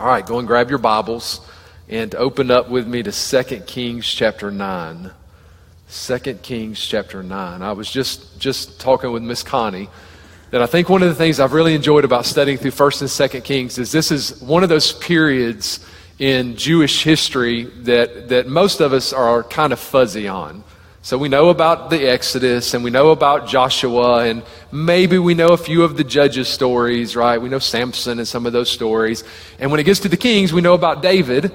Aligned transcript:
All 0.00 0.06
right, 0.06 0.24
go 0.24 0.38
and 0.38 0.46
grab 0.46 0.70
your 0.70 0.78
Bibles 0.78 1.40
and 1.88 2.14
open 2.14 2.52
up 2.52 2.68
with 2.68 2.86
me 2.86 3.02
to 3.02 3.10
2 3.10 3.62
Kings 3.66 4.06
chapter 4.06 4.48
9. 4.48 5.10
2 5.90 6.18
Kings 6.34 6.78
chapter 6.78 7.24
9. 7.24 7.62
I 7.62 7.72
was 7.72 7.90
just, 7.90 8.38
just 8.38 8.80
talking 8.80 9.10
with 9.10 9.24
Miss 9.24 9.42
Connie 9.42 9.88
that 10.52 10.62
I 10.62 10.66
think 10.66 10.88
one 10.88 11.02
of 11.02 11.08
the 11.08 11.16
things 11.16 11.40
I've 11.40 11.52
really 11.52 11.74
enjoyed 11.74 12.04
about 12.04 12.26
studying 12.26 12.58
through 12.58 12.70
1st 12.70 13.00
and 13.00 13.42
2nd 13.42 13.42
Kings 13.42 13.76
is 13.76 13.90
this 13.90 14.12
is 14.12 14.40
one 14.40 14.62
of 14.62 14.68
those 14.68 14.92
periods 14.92 15.84
in 16.20 16.54
Jewish 16.54 17.02
history 17.02 17.64
that, 17.82 18.28
that 18.28 18.46
most 18.46 18.80
of 18.80 18.92
us 18.92 19.12
are 19.12 19.42
kind 19.42 19.72
of 19.72 19.80
fuzzy 19.80 20.28
on. 20.28 20.62
So 21.00 21.16
we 21.16 21.28
know 21.28 21.48
about 21.48 21.90
the 21.90 22.10
Exodus 22.10 22.74
and 22.74 22.82
we 22.82 22.90
know 22.90 23.10
about 23.10 23.46
Joshua 23.46 24.24
and 24.24 24.42
maybe 24.72 25.16
we 25.16 25.32
know 25.32 25.48
a 25.48 25.56
few 25.56 25.84
of 25.84 25.96
the 25.96 26.02
judges' 26.02 26.48
stories, 26.48 27.14
right? 27.14 27.40
We 27.40 27.48
know 27.48 27.60
Samson 27.60 28.18
and 28.18 28.26
some 28.26 28.46
of 28.46 28.52
those 28.52 28.68
stories. 28.68 29.22
And 29.60 29.70
when 29.70 29.78
it 29.78 29.84
gets 29.84 30.00
to 30.00 30.08
the 30.08 30.16
kings, 30.16 30.52
we 30.52 30.60
know 30.60 30.74
about 30.74 31.00
David. 31.00 31.52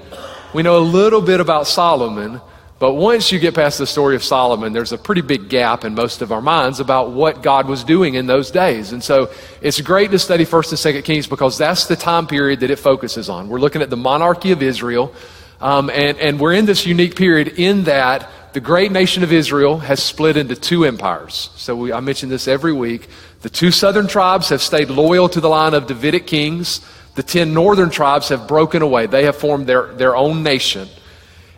We 0.54 0.62
know 0.62 0.78
a 0.78 0.80
little 0.80 1.20
bit 1.20 1.40
about 1.40 1.66
Solomon. 1.66 2.40
But 2.78 2.94
once 2.94 3.30
you 3.30 3.38
get 3.38 3.54
past 3.54 3.78
the 3.78 3.86
story 3.86 4.16
of 4.16 4.24
Solomon, 4.24 4.72
there's 4.72 4.92
a 4.92 4.98
pretty 4.98 5.20
big 5.20 5.48
gap 5.50 5.84
in 5.84 5.94
most 5.94 6.22
of 6.22 6.32
our 6.32 6.42
minds 6.42 6.80
about 6.80 7.12
what 7.12 7.42
God 7.42 7.68
was 7.68 7.84
doing 7.84 8.14
in 8.14 8.26
those 8.26 8.50
days. 8.50 8.92
And 8.92 9.04
so 9.04 9.30
it's 9.60 9.80
great 9.80 10.10
to 10.12 10.18
study 10.18 10.44
1st 10.44 10.86
and 10.86 10.96
2nd 10.96 11.04
Kings 11.04 11.26
because 11.26 11.58
that's 11.58 11.86
the 11.86 11.96
time 11.96 12.26
period 12.26 12.60
that 12.60 12.70
it 12.70 12.78
focuses 12.78 13.28
on. 13.28 13.48
We're 13.48 13.60
looking 13.60 13.82
at 13.82 13.90
the 13.90 13.96
monarchy 13.96 14.52
of 14.52 14.62
Israel. 14.62 15.14
Um, 15.60 15.90
and, 15.90 16.18
and 16.18 16.40
we're 16.40 16.54
in 16.54 16.66
this 16.66 16.86
unique 16.86 17.14
period 17.14 17.48
in 17.58 17.84
that 17.84 18.28
the 18.54 18.60
great 18.60 18.92
nation 18.92 19.24
of 19.24 19.32
Israel 19.32 19.78
has 19.78 20.00
split 20.00 20.36
into 20.36 20.54
two 20.54 20.84
empires. 20.84 21.50
So 21.56 21.74
we, 21.74 21.92
I 21.92 21.98
mention 21.98 22.28
this 22.28 22.46
every 22.46 22.72
week. 22.72 23.08
The 23.42 23.50
two 23.50 23.72
southern 23.72 24.06
tribes 24.06 24.48
have 24.50 24.62
stayed 24.62 24.90
loyal 24.90 25.28
to 25.30 25.40
the 25.40 25.48
line 25.48 25.74
of 25.74 25.88
Davidic 25.88 26.28
kings. 26.28 26.80
The 27.16 27.24
ten 27.24 27.52
northern 27.52 27.90
tribes 27.90 28.28
have 28.28 28.46
broken 28.46 28.80
away. 28.80 29.06
They 29.06 29.24
have 29.24 29.34
formed 29.34 29.66
their, 29.66 29.92
their 29.94 30.14
own 30.14 30.44
nation. 30.44 30.88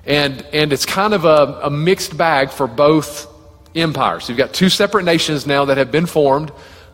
And, 0.06 0.41
and 0.55 0.72
it's 0.72 0.86
kind 0.86 1.12
of 1.12 1.27
a, 1.27 1.61
a 1.64 1.70
mixed 1.70 2.16
bag 2.16 2.48
for 2.48 2.66
both 2.66 3.27
empires. 3.75 4.31
You've 4.31 4.38
got 4.38 4.55
two 4.55 4.70
separate 4.70 5.05
nations 5.05 5.47
now 5.47 5.66
that 5.66 5.77
have 5.77 5.92
been 5.92 6.06
formed. 6.06 6.50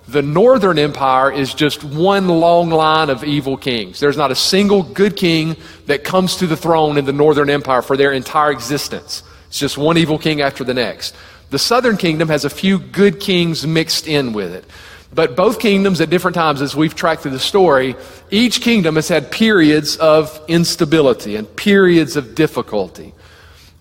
The 0.08 0.22
northern 0.22 0.80
empire 0.80 1.30
is 1.30 1.54
just 1.54 1.84
one 1.84 2.26
long 2.26 2.70
line 2.70 3.08
of 3.08 3.22
evil 3.22 3.56
kings. 3.56 4.00
There's 4.00 4.16
not 4.16 4.32
a 4.32 4.34
single 4.34 4.82
good 4.82 5.16
king 5.16 5.56
that 5.86 6.02
comes 6.02 6.38
to 6.38 6.48
the 6.48 6.56
throne 6.56 6.98
in 6.98 7.04
the 7.04 7.12
northern 7.12 7.48
empire 7.48 7.82
for 7.82 7.96
their 7.96 8.12
entire 8.12 8.50
existence. 8.50 9.22
It's 9.52 9.58
just 9.58 9.76
one 9.76 9.98
evil 9.98 10.16
king 10.16 10.40
after 10.40 10.64
the 10.64 10.72
next. 10.72 11.14
The 11.50 11.58
southern 11.58 11.98
kingdom 11.98 12.28
has 12.28 12.46
a 12.46 12.48
few 12.48 12.78
good 12.78 13.20
kings 13.20 13.66
mixed 13.66 14.08
in 14.08 14.32
with 14.32 14.54
it. 14.54 14.64
But 15.12 15.36
both 15.36 15.60
kingdoms 15.60 16.00
at 16.00 16.08
different 16.08 16.36
times, 16.36 16.62
as 16.62 16.74
we've 16.74 16.94
tracked 16.94 17.20
through 17.20 17.32
the 17.32 17.38
story, 17.38 17.94
each 18.30 18.62
kingdom 18.62 18.94
has 18.94 19.08
had 19.08 19.30
periods 19.30 19.98
of 19.98 20.42
instability 20.48 21.36
and 21.36 21.54
periods 21.54 22.16
of 22.16 22.34
difficulty. 22.34 23.12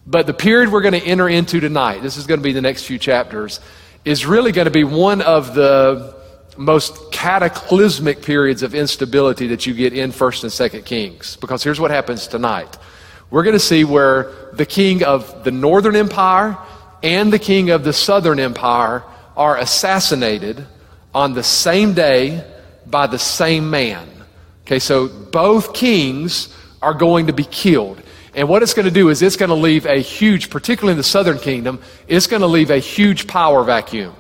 But 0.06 0.28
the 0.28 0.34
period 0.34 0.74
we're 0.74 0.82
going 0.82 1.00
to 1.00 1.08
enter 1.08 1.30
into 1.30 1.62
tonight, 1.62 2.02
this 2.02 2.18
is 2.18 2.28
going 2.28 2.42
to 2.42 2.44
be 2.44 2.52
the 2.52 2.60
next 2.60 2.84
few 2.84 3.00
chapters, 3.00 3.62
is 4.04 4.26
really 4.26 4.52
going 4.52 4.66
to 4.66 4.72
be 4.72 4.84
one 4.84 5.22
of 5.22 5.56
the 5.56 6.14
most 6.58 7.14
cataclysmic 7.14 8.24
periods 8.24 8.62
of 8.62 8.76
instability 8.76 9.48
that 9.48 9.66
you 9.66 9.74
get 9.74 9.94
in 9.94 10.12
1st 10.12 10.44
and 10.44 10.52
2nd 10.52 10.84
Kings. 10.84 11.38
Because 11.38 11.64
here's 11.64 11.80
what 11.80 11.92
happens 11.92 12.28
tonight 12.28 12.78
we're 13.32 13.44
going 13.44 13.56
to 13.56 13.60
see 13.60 13.86
where 13.86 14.32
the 14.54 14.66
king 14.66 15.04
of 15.04 15.44
the 15.44 15.52
northern 15.52 15.96
empire 15.96 16.58
and 17.02 17.32
the 17.32 17.40
king 17.40 17.70
of 17.70 17.84
the 17.84 17.94
southern 17.94 18.40
empire 18.40 19.04
are 19.36 19.58
assassinated 19.58 20.66
on 21.16 21.34
the 21.34 21.44
same 21.44 21.94
day 21.94 22.46
by 22.86 23.08
the 23.08 23.18
same 23.18 23.70
man. 23.70 24.08
Okay, 24.66 24.80
so 24.80 25.08
both 25.08 25.74
kings 25.74 26.56
are 26.82 26.94
going 26.94 27.28
to 27.28 27.34
be 27.34 27.46
killed. 27.46 28.02
And 28.34 28.48
what 28.48 28.64
it's 28.64 28.74
going 28.74 28.86
to 28.86 28.92
do 28.92 29.10
is 29.10 29.22
it's 29.22 29.36
going 29.36 29.50
to 29.50 29.56
leave 29.56 29.86
a 29.86 30.02
huge, 30.02 30.50
particularly 30.50 30.92
in 30.92 30.98
the 30.98 31.04
southern 31.04 31.38
kingdom, 31.38 31.82
it's 32.08 32.28
going 32.28 32.42
to 32.42 32.48
leave 32.48 32.70
a 32.70 32.80
huge 32.80 33.28
power 33.28 33.64
vacuum. 33.64 34.14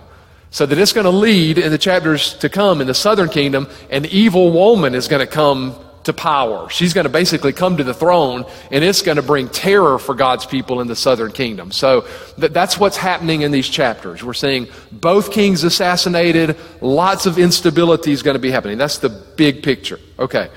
So 0.49 0.65
that 0.65 0.77
it's 0.77 0.91
going 0.91 1.05
to 1.05 1.11
lead 1.11 1.57
in 1.57 1.71
the 1.71 1.77
chapters 1.77 2.33
to 2.39 2.49
come 2.49 2.81
in 2.81 2.87
the 2.87 2.93
southern 2.93 3.29
kingdom, 3.29 3.67
an 3.89 4.05
evil 4.05 4.51
woman 4.51 4.95
is 4.95 5.07
going 5.07 5.25
to 5.25 5.31
come 5.31 5.75
to 6.03 6.13
power. 6.13 6.69
She's 6.69 6.93
going 6.93 7.05
to 7.05 7.09
basically 7.09 7.53
come 7.53 7.77
to 7.77 7.83
the 7.83 7.93
throne, 7.93 8.45
and 8.71 8.83
it's 8.83 9.01
going 9.01 9.17
to 9.17 9.21
bring 9.21 9.47
terror 9.49 9.99
for 9.99 10.15
God's 10.15 10.45
people 10.45 10.81
in 10.81 10.87
the 10.87 10.95
southern 10.95 11.31
kingdom. 11.31 11.71
So 11.71 12.07
th- 12.39 12.51
that's 12.51 12.79
what's 12.79 12.97
happening 12.97 13.41
in 13.41 13.51
these 13.51 13.69
chapters. 13.69 14.23
We're 14.23 14.33
seeing 14.33 14.67
both 14.91 15.31
kings 15.31 15.63
assassinated, 15.63 16.57
lots 16.81 17.25
of 17.25 17.37
instability 17.37 18.11
is 18.11 18.23
going 18.23 18.35
to 18.35 18.39
be 18.39 18.51
happening. 18.51 18.77
That's 18.77 18.97
the 18.97 19.09
big 19.09 19.61
picture. 19.61 19.99
Okay. 20.17 20.49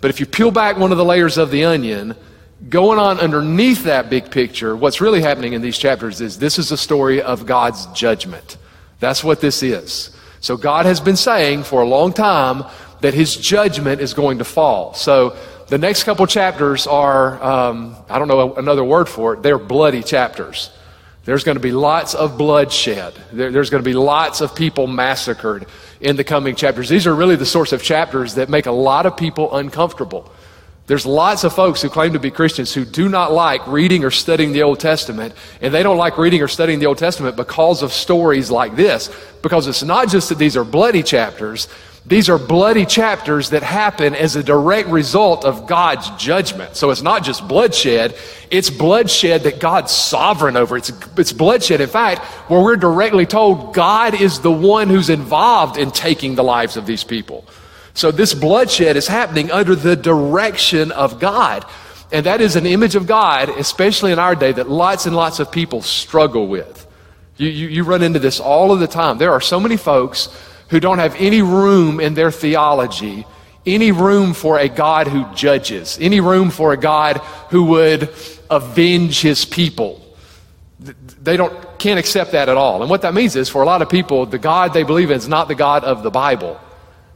But 0.00 0.10
if 0.10 0.20
you 0.20 0.26
peel 0.26 0.50
back 0.50 0.76
one 0.76 0.92
of 0.92 0.98
the 0.98 1.04
layers 1.04 1.38
of 1.38 1.50
the 1.50 1.64
onion, 1.64 2.14
going 2.68 2.98
on 2.98 3.18
underneath 3.18 3.84
that 3.84 4.10
big 4.10 4.30
picture, 4.30 4.76
what's 4.76 5.00
really 5.00 5.22
happening 5.22 5.54
in 5.54 5.62
these 5.62 5.78
chapters 5.78 6.20
is 6.20 6.38
this 6.38 6.58
is 6.58 6.70
a 6.70 6.76
story 6.76 7.20
of 7.20 7.46
God's 7.46 7.86
judgment. 7.86 8.58
That's 9.00 9.24
what 9.24 9.40
this 9.40 9.62
is. 9.62 10.10
So 10.40 10.58
God 10.58 10.84
has 10.84 11.00
been 11.00 11.16
saying 11.16 11.62
for 11.64 11.80
a 11.80 11.86
long 11.86 12.12
time, 12.12 12.64
that 13.04 13.12
his 13.12 13.36
judgment 13.36 14.00
is 14.00 14.14
going 14.14 14.38
to 14.38 14.44
fall. 14.44 14.94
So 14.94 15.36
the 15.68 15.76
next 15.76 16.04
couple 16.04 16.26
chapters 16.26 16.86
are, 16.86 17.42
um, 17.42 17.96
I 18.08 18.18
don't 18.18 18.28
know 18.28 18.54
another 18.54 18.82
word 18.82 19.10
for 19.10 19.34
it, 19.34 19.42
they're 19.42 19.58
bloody 19.58 20.02
chapters. 20.02 20.70
There's 21.26 21.44
going 21.44 21.56
to 21.56 21.62
be 21.62 21.72
lots 21.72 22.14
of 22.14 22.38
bloodshed. 22.38 23.12
There, 23.30 23.52
there's 23.52 23.68
going 23.68 23.82
to 23.82 23.88
be 23.88 23.94
lots 23.94 24.40
of 24.40 24.54
people 24.54 24.86
massacred 24.86 25.66
in 26.00 26.16
the 26.16 26.24
coming 26.24 26.54
chapters. 26.54 26.88
These 26.88 27.06
are 27.06 27.14
really 27.14 27.36
the 27.36 27.44
sorts 27.44 27.72
of 27.72 27.82
chapters 27.82 28.36
that 28.36 28.48
make 28.48 28.64
a 28.64 28.72
lot 28.72 29.04
of 29.04 29.18
people 29.18 29.54
uncomfortable. 29.54 30.32
There's 30.86 31.04
lots 31.04 31.44
of 31.44 31.54
folks 31.54 31.82
who 31.82 31.90
claim 31.90 32.14
to 32.14 32.18
be 32.18 32.30
Christians 32.30 32.72
who 32.72 32.86
do 32.86 33.10
not 33.10 33.32
like 33.32 33.66
reading 33.66 34.02
or 34.04 34.10
studying 34.10 34.52
the 34.52 34.62
Old 34.62 34.80
Testament, 34.80 35.34
and 35.60 35.74
they 35.74 35.82
don't 35.82 35.98
like 35.98 36.16
reading 36.16 36.40
or 36.40 36.48
studying 36.48 36.78
the 36.78 36.86
Old 36.86 36.98
Testament 36.98 37.36
because 37.36 37.82
of 37.82 37.92
stories 37.92 38.50
like 38.50 38.76
this. 38.76 39.10
Because 39.42 39.66
it's 39.66 39.82
not 39.82 40.08
just 40.08 40.30
that 40.30 40.38
these 40.38 40.56
are 40.56 40.64
bloody 40.64 41.02
chapters, 41.02 41.68
these 42.06 42.28
are 42.28 42.38
bloody 42.38 42.84
chapters 42.84 43.50
that 43.50 43.62
happen 43.62 44.14
as 44.14 44.36
a 44.36 44.42
direct 44.42 44.88
result 44.90 45.46
of 45.46 45.66
God's 45.66 46.10
judgment. 46.22 46.76
So 46.76 46.90
it's 46.90 47.00
not 47.00 47.24
just 47.24 47.48
bloodshed, 47.48 48.14
it's 48.50 48.68
bloodshed 48.68 49.44
that 49.44 49.58
God's 49.58 49.90
sovereign 49.90 50.56
over. 50.56 50.76
It's, 50.76 50.92
it's 51.16 51.32
bloodshed, 51.32 51.80
in 51.80 51.88
fact, 51.88 52.22
where 52.50 52.62
we're 52.62 52.76
directly 52.76 53.24
told 53.24 53.72
God 53.72 54.20
is 54.20 54.40
the 54.40 54.52
one 54.52 54.90
who's 54.90 55.08
involved 55.08 55.78
in 55.78 55.90
taking 55.90 56.34
the 56.34 56.44
lives 56.44 56.76
of 56.76 56.84
these 56.84 57.04
people. 57.04 57.46
So 57.94 58.10
this 58.10 58.34
bloodshed 58.34 58.96
is 58.96 59.06
happening 59.06 59.50
under 59.50 59.74
the 59.74 59.96
direction 59.96 60.92
of 60.92 61.18
God. 61.18 61.64
And 62.12 62.26
that 62.26 62.42
is 62.42 62.54
an 62.54 62.66
image 62.66 62.96
of 62.96 63.06
God, 63.06 63.48
especially 63.48 64.12
in 64.12 64.18
our 64.18 64.34
day, 64.34 64.52
that 64.52 64.68
lots 64.68 65.06
and 65.06 65.16
lots 65.16 65.38
of 65.38 65.50
people 65.50 65.80
struggle 65.80 66.48
with. 66.48 66.86
You, 67.38 67.48
you, 67.48 67.68
you 67.68 67.82
run 67.82 68.02
into 68.02 68.18
this 68.18 68.40
all 68.40 68.72
of 68.72 68.80
the 68.80 68.86
time. 68.86 69.16
There 69.16 69.32
are 69.32 69.40
so 69.40 69.58
many 69.58 69.78
folks 69.78 70.28
who 70.68 70.80
don't 70.80 70.98
have 70.98 71.14
any 71.16 71.42
room 71.42 72.00
in 72.00 72.14
their 72.14 72.30
theology, 72.30 73.26
any 73.66 73.92
room 73.92 74.34
for 74.34 74.58
a 74.58 74.68
God 74.68 75.08
who 75.08 75.24
judges, 75.34 75.98
any 76.00 76.20
room 76.20 76.50
for 76.50 76.72
a 76.72 76.76
God 76.76 77.18
who 77.50 77.64
would 77.64 78.10
avenge 78.50 79.20
his 79.20 79.44
people. 79.44 80.00
They 80.78 81.36
don't, 81.36 81.78
can't 81.78 81.98
accept 81.98 82.32
that 82.32 82.48
at 82.48 82.56
all. 82.56 82.82
And 82.82 82.90
what 82.90 83.02
that 83.02 83.14
means 83.14 83.36
is 83.36 83.48
for 83.48 83.62
a 83.62 83.66
lot 83.66 83.80
of 83.80 83.88
people, 83.88 84.26
the 84.26 84.38
God 84.38 84.74
they 84.74 84.82
believe 84.82 85.10
in 85.10 85.16
is 85.16 85.28
not 85.28 85.48
the 85.48 85.54
God 85.54 85.84
of 85.84 86.02
the 86.02 86.10
Bible. 86.10 86.60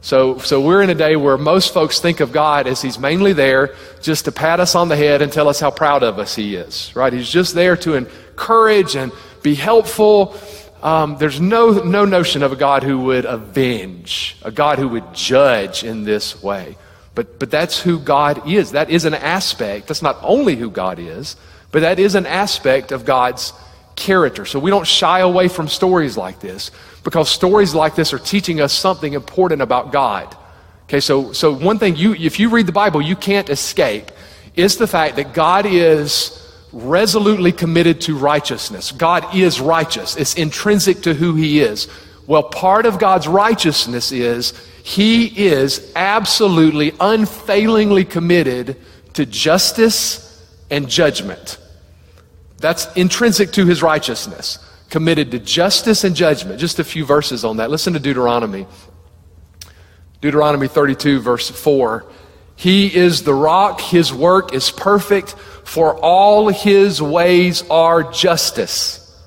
So, 0.01 0.37
so 0.39 0.61
we're 0.61 0.81
in 0.81 0.89
a 0.89 0.95
day 0.95 1.17
where 1.17 1.37
most 1.37 1.73
folks 1.73 1.99
think 1.99 2.21
of 2.21 2.31
God 2.31 2.67
as 2.67 2.81
He's 2.81 2.97
mainly 2.97 3.33
there 3.33 3.75
just 4.01 4.25
to 4.25 4.31
pat 4.31 4.59
us 4.59 4.73
on 4.73 4.87
the 4.87 4.95
head 4.95 5.21
and 5.21 5.31
tell 5.31 5.49
us 5.49 5.59
how 5.59 5.71
proud 5.71 6.03
of 6.03 6.19
us 6.19 6.35
He 6.35 6.55
is, 6.55 6.95
right? 6.95 7.11
He's 7.11 7.29
just 7.29 7.53
there 7.53 7.75
to 7.77 7.95
encourage 7.95 8.95
and 8.95 9.11
be 9.43 9.55
helpful 9.55 10.35
um, 10.81 11.17
there's 11.17 11.41
no, 11.41 11.71
no 11.71 12.05
notion 12.05 12.43
of 12.43 12.51
a 12.51 12.55
God 12.55 12.83
who 12.83 12.99
would 13.01 13.25
avenge, 13.25 14.37
a 14.41 14.51
God 14.51 14.79
who 14.79 14.87
would 14.89 15.13
judge 15.13 15.83
in 15.83 16.03
this 16.03 16.41
way. 16.41 16.77
But, 17.15 17.39
but 17.39 17.51
that's 17.51 17.79
who 17.79 17.99
God 17.99 18.47
is. 18.47 18.71
That 18.71 18.89
is 18.89 19.05
an 19.05 19.13
aspect. 19.13 19.87
That's 19.87 20.01
not 20.01 20.17
only 20.21 20.55
who 20.55 20.69
God 20.69 20.99
is, 20.99 21.35
but 21.71 21.81
that 21.81 21.99
is 21.99 22.15
an 22.15 22.25
aspect 22.25 22.91
of 22.91 23.03
God's 23.03 23.51
character. 23.95 24.45
So 24.45 24.59
we 24.59 24.71
don't 24.71 24.87
shy 24.87 25.19
away 25.19 25.49
from 25.49 25.67
stories 25.67 26.15
like 26.15 26.39
this 26.39 26.71
because 27.03 27.29
stories 27.29 27.75
like 27.75 27.95
this 27.95 28.13
are 28.13 28.19
teaching 28.19 28.61
us 28.61 28.71
something 28.71 29.13
important 29.13 29.61
about 29.61 29.91
God. 29.91 30.35
Okay, 30.85 31.01
so, 31.01 31.33
so 31.33 31.53
one 31.53 31.77
thing 31.77 31.95
you, 31.95 32.13
if 32.15 32.39
you 32.39 32.49
read 32.49 32.65
the 32.65 32.71
Bible, 32.71 33.01
you 33.01 33.15
can't 33.15 33.49
escape 33.49 34.11
is 34.55 34.77
the 34.77 34.87
fact 34.87 35.17
that 35.17 35.33
God 35.33 35.65
is 35.65 36.48
resolutely 36.71 37.51
committed 37.51 38.01
to 38.01 38.17
righteousness. 38.17 38.91
God 38.91 39.35
is 39.35 39.59
righteous, 39.59 40.15
it's 40.15 40.35
intrinsic 40.35 41.01
to 41.01 41.13
who 41.13 41.35
He 41.35 41.61
is. 41.61 41.87
Well, 42.27 42.43
part 42.43 42.85
of 42.85 42.99
God's 42.99 43.27
righteousness 43.27 44.11
is 44.11 44.53
He 44.83 45.47
is 45.47 45.91
absolutely, 45.95 46.93
unfailingly 46.99 48.05
committed 48.05 48.77
to 49.13 49.25
justice 49.25 50.25
and 50.69 50.87
judgment. 50.87 51.57
That's 52.57 52.91
intrinsic 52.95 53.51
to 53.53 53.65
His 53.65 53.81
righteousness. 53.81 54.59
Committed 54.89 55.31
to 55.31 55.39
justice 55.39 56.03
and 56.03 56.15
judgment. 56.15 56.59
Just 56.59 56.79
a 56.79 56.83
few 56.83 57.05
verses 57.05 57.45
on 57.45 57.57
that. 57.57 57.69
Listen 57.69 57.93
to 57.93 57.99
Deuteronomy. 57.99 58.67
Deuteronomy 60.21 60.67
32, 60.67 61.19
verse 61.19 61.49
4. 61.49 62.05
He 62.59 62.93
is 62.93 63.23
the 63.23 63.33
rock. 63.33 63.79
His 63.79 64.11
work 64.11 64.53
is 64.53 64.69
perfect, 64.69 65.31
for 65.63 65.95
all 65.95 66.49
his 66.49 67.01
ways 67.01 67.63
are 67.69 68.03
justice. 68.11 69.17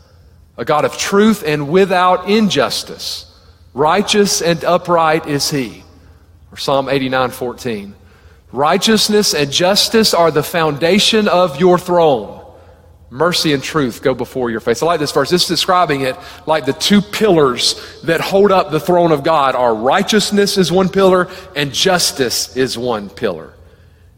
A 0.59 0.67
God 0.67 0.85
of 0.85 0.99
truth 0.99 1.43
and 1.43 1.71
without 1.71 2.29
injustice. 2.29 3.25
Righteous 3.73 4.43
and 4.43 4.63
upright 4.65 5.27
is 5.27 5.49
he. 5.49 5.83
Or 6.53 6.59
Psalm 6.59 6.91
89 6.91 7.31
14. 7.31 7.95
Righteousness 8.53 9.33
and 9.33 9.51
justice 9.51 10.13
are 10.13 10.31
the 10.31 10.43
foundation 10.43 11.27
of 11.27 11.59
your 11.59 11.79
throne. 11.79 12.42
Mercy 13.13 13.53
and 13.53 13.63
truth 13.63 14.01
go 14.01 14.15
before 14.15 14.51
your 14.51 14.61
face. 14.61 14.83
I 14.83 14.87
like 14.87 14.99
this 14.99 15.13
verse. 15.13 15.29
This 15.29 15.43
is 15.43 15.49
describing 15.49 16.01
it 16.01 16.17
like 16.47 16.65
the 16.65 16.73
two 16.73 17.03
pillars 17.03 18.01
that 18.05 18.23
hold 18.23 18.51
up 18.51 18.71
the 18.71 18.81
throne 18.81 19.13
of 19.13 19.23
God 19.23 19.55
are 19.55 19.75
righteousness 19.75 20.57
is 20.57 20.73
one 20.73 20.89
pillar 20.89 21.29
and 21.55 21.75
justice 21.75 22.57
is 22.57 22.79
one 22.79 23.11
pillar. 23.11 23.53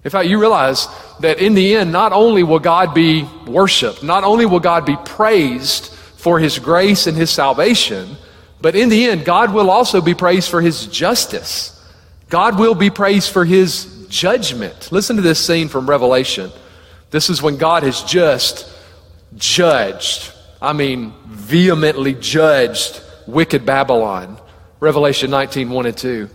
In 0.05 0.11
fact, 0.11 0.29
you 0.29 0.41
realize 0.41 0.87
that 1.19 1.41
in 1.41 1.55
the 1.55 1.75
end, 1.75 1.91
not 1.91 2.13
only 2.13 2.45
will 2.45 2.61
God 2.61 2.95
be 2.95 3.29
worshiped, 3.49 4.05
not 4.05 4.23
only 4.23 4.47
will 4.47 4.61
God 4.61 4.87
be 4.87 4.97
praised 5.05 5.93
for 6.17 6.39
his 6.39 6.61
grace 6.61 7.09
and 7.09 7.17
his 7.17 7.31
salvation, 7.31 8.17
but 8.61 8.77
in 8.77 8.91
the 8.91 9.07
end, 9.07 9.25
God 9.25 9.53
will 9.53 9.71
also 9.71 10.01
be 10.01 10.15
praised 10.15 10.49
for 10.49 10.61
his 10.61 10.87
justice. 10.87 11.85
God 12.29 12.61
will 12.61 12.77
be 12.77 12.91
praised 12.91 13.33
for 13.33 13.45
his 13.45 14.07
judgment. 14.09 14.93
Listen 14.93 15.17
to 15.17 15.23
this 15.23 15.45
scene 15.45 15.67
from 15.67 15.91
Revelation. 15.91 16.53
This 17.11 17.29
is 17.29 17.43
when 17.43 17.57
God 17.57 17.83
has 17.83 18.01
just 18.05 18.71
judged, 19.37 20.33
I 20.61 20.73
mean, 20.73 21.13
vehemently 21.27 22.15
judged 22.15 23.01
wicked 23.27 23.67
Babylon. 23.67 24.39
Revelation 24.81 25.31
19 25.31 25.71
1 25.71 25.87
and 25.87 25.97
2. 25.97 26.31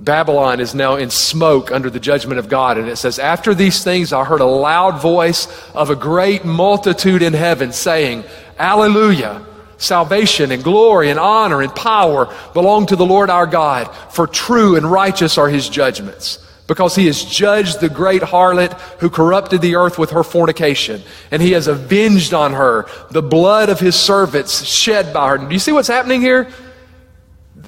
Babylon 0.00 0.60
is 0.60 0.74
now 0.74 0.96
in 0.96 1.08
smoke 1.10 1.70
under 1.70 1.88
the 1.88 2.00
judgment 2.00 2.38
of 2.38 2.48
God. 2.48 2.78
And 2.78 2.88
it 2.88 2.96
says, 2.96 3.18
After 3.18 3.54
these 3.54 3.84
things, 3.84 4.12
I 4.12 4.24
heard 4.24 4.40
a 4.40 4.46
loud 4.46 5.00
voice 5.00 5.46
of 5.72 5.90
a 5.90 5.96
great 5.96 6.44
multitude 6.44 7.22
in 7.22 7.32
heaven 7.32 7.72
saying, 7.72 8.24
Alleluia! 8.58 9.46
Salvation 9.76 10.52
and 10.52 10.62
glory 10.62 11.10
and 11.10 11.18
honor 11.18 11.60
and 11.60 11.74
power 11.74 12.32
belong 12.54 12.86
to 12.86 12.96
the 12.96 13.04
Lord 13.04 13.28
our 13.28 13.46
God, 13.46 13.86
for 14.10 14.26
true 14.26 14.76
and 14.76 14.90
righteous 14.90 15.36
are 15.36 15.48
his 15.48 15.68
judgments 15.68 16.38
because 16.66 16.96
he 16.96 17.06
has 17.06 17.22
judged 17.22 17.80
the 17.80 17.88
great 17.88 18.22
harlot 18.22 18.72
who 19.00 19.10
corrupted 19.10 19.60
the 19.60 19.76
earth 19.76 19.98
with 19.98 20.10
her 20.10 20.22
fornication, 20.22 21.02
and 21.30 21.42
he 21.42 21.52
has 21.52 21.66
avenged 21.66 22.32
on 22.32 22.54
her 22.54 22.86
the 23.10 23.22
blood 23.22 23.68
of 23.68 23.80
his 23.80 23.94
servants 23.94 24.64
shed 24.64 25.12
by 25.12 25.30
her. 25.30 25.38
Do 25.38 25.52
you 25.52 25.58
see 25.58 25.72
what's 25.72 25.88
happening 25.88 26.20
here? 26.20 26.48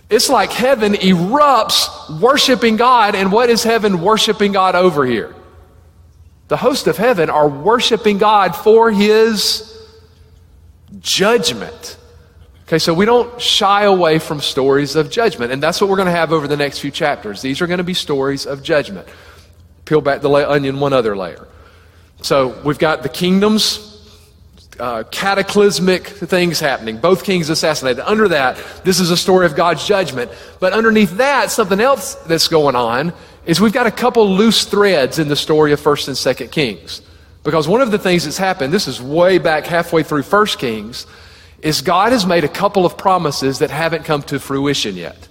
It's 0.09 0.29
like 0.29 0.53
heaven 0.53 0.95
erupts 0.95 2.21
worshiping 2.21 2.77
God, 2.77 3.15
and 3.15 3.33
what 3.33 3.51
is 3.51 3.63
heaven 3.63 4.01
worshiping 4.01 4.53
God 4.53 4.75
over 4.75 5.05
here? 5.05 5.35
The 6.49 6.57
host 6.57 6.87
of 6.87 6.97
heaven 6.97 7.29
are 7.29 7.49
worshiping 7.49 8.19
God 8.19 8.55
for 8.55 8.91
his 8.91 9.73
judgment. 11.01 11.99
Okay, 12.67 12.81
so 12.81 12.93
we 12.93 13.05
don't 13.05 13.41
shy 13.41 13.85
away 13.85 14.19
from 14.19 14.41
stories 14.41 14.97
of 14.97 15.09
judgment, 15.09 15.53
and 15.53 15.63
that's 15.63 15.81
what 15.81 15.89
we're 15.89 15.97
going 15.97 16.07
to 16.07 16.13
have 16.13 16.33
over 16.33 16.49
the 16.49 16.57
next 16.57 16.81
few 16.81 16.91
chapters. 16.91 17.41
These 17.41 17.61
are 17.61 17.69
going 17.69 17.79
to 17.79 17.85
be 17.85 17.95
stories 17.95 18.45
of 18.45 18.61
judgment. 18.65 19.07
Peel 19.85 20.01
back 20.01 20.21
the 20.21 20.29
onion 20.31 20.81
one 20.81 20.93
other 20.93 21.17
layer. 21.17 21.47
So 22.23 22.61
we've 22.65 22.79
got 22.79 23.05
the 23.05 23.09
kingdoms, 23.09 23.93
uh, 24.81 25.05
cataclysmic 25.13 26.09
things 26.09 26.59
happening, 26.59 26.97
both 26.99 27.23
kings 27.23 27.51
assassinated. 27.51 28.03
Under 28.05 28.27
that, 28.29 28.61
this 28.83 28.99
is 28.99 29.13
a 29.13 29.17
story 29.17 29.47
of 29.47 29.55
God's 29.55 29.87
judgment. 29.87 30.33
But 30.59 30.73
underneath 30.73 31.19
that, 31.19 31.53
something 31.53 31.79
else 31.79 32.17
that's 32.27 32.49
going 32.49 32.75
on 32.75 33.13
is 33.45 33.61
we've 33.61 33.73
got 33.73 33.87
a 33.87 33.93
couple 33.93 34.29
loose 34.29 34.65
threads 34.65 35.21
in 35.21 35.29
the 35.29 35.37
story 35.37 35.73
of 35.73 35.81
1st 35.81 36.09
and 36.09 36.17
2nd 36.17 36.51
Kings. 36.51 37.01
Because 37.45 37.69
one 37.69 37.81
of 37.81 37.93
the 37.93 37.99
things 37.99 38.25
that's 38.25 38.39
happened, 38.39 38.73
this 38.73 38.89
is 38.89 39.01
way 39.01 39.39
back 39.39 39.67
halfway 39.67 40.03
through 40.03 40.23
1st 40.23 40.59
Kings, 40.59 41.07
is 41.63 41.81
God 41.81 42.13
has 42.13 42.27
made 42.27 42.45
a 42.45 42.49
couple 42.49 42.87
of 42.87 42.97
promises 42.97 43.61
that 43.61 43.71
haven't 43.71 44.05
come 44.05 44.23
to 44.25 44.39
fruition 44.39 44.97
yet. 44.97 45.29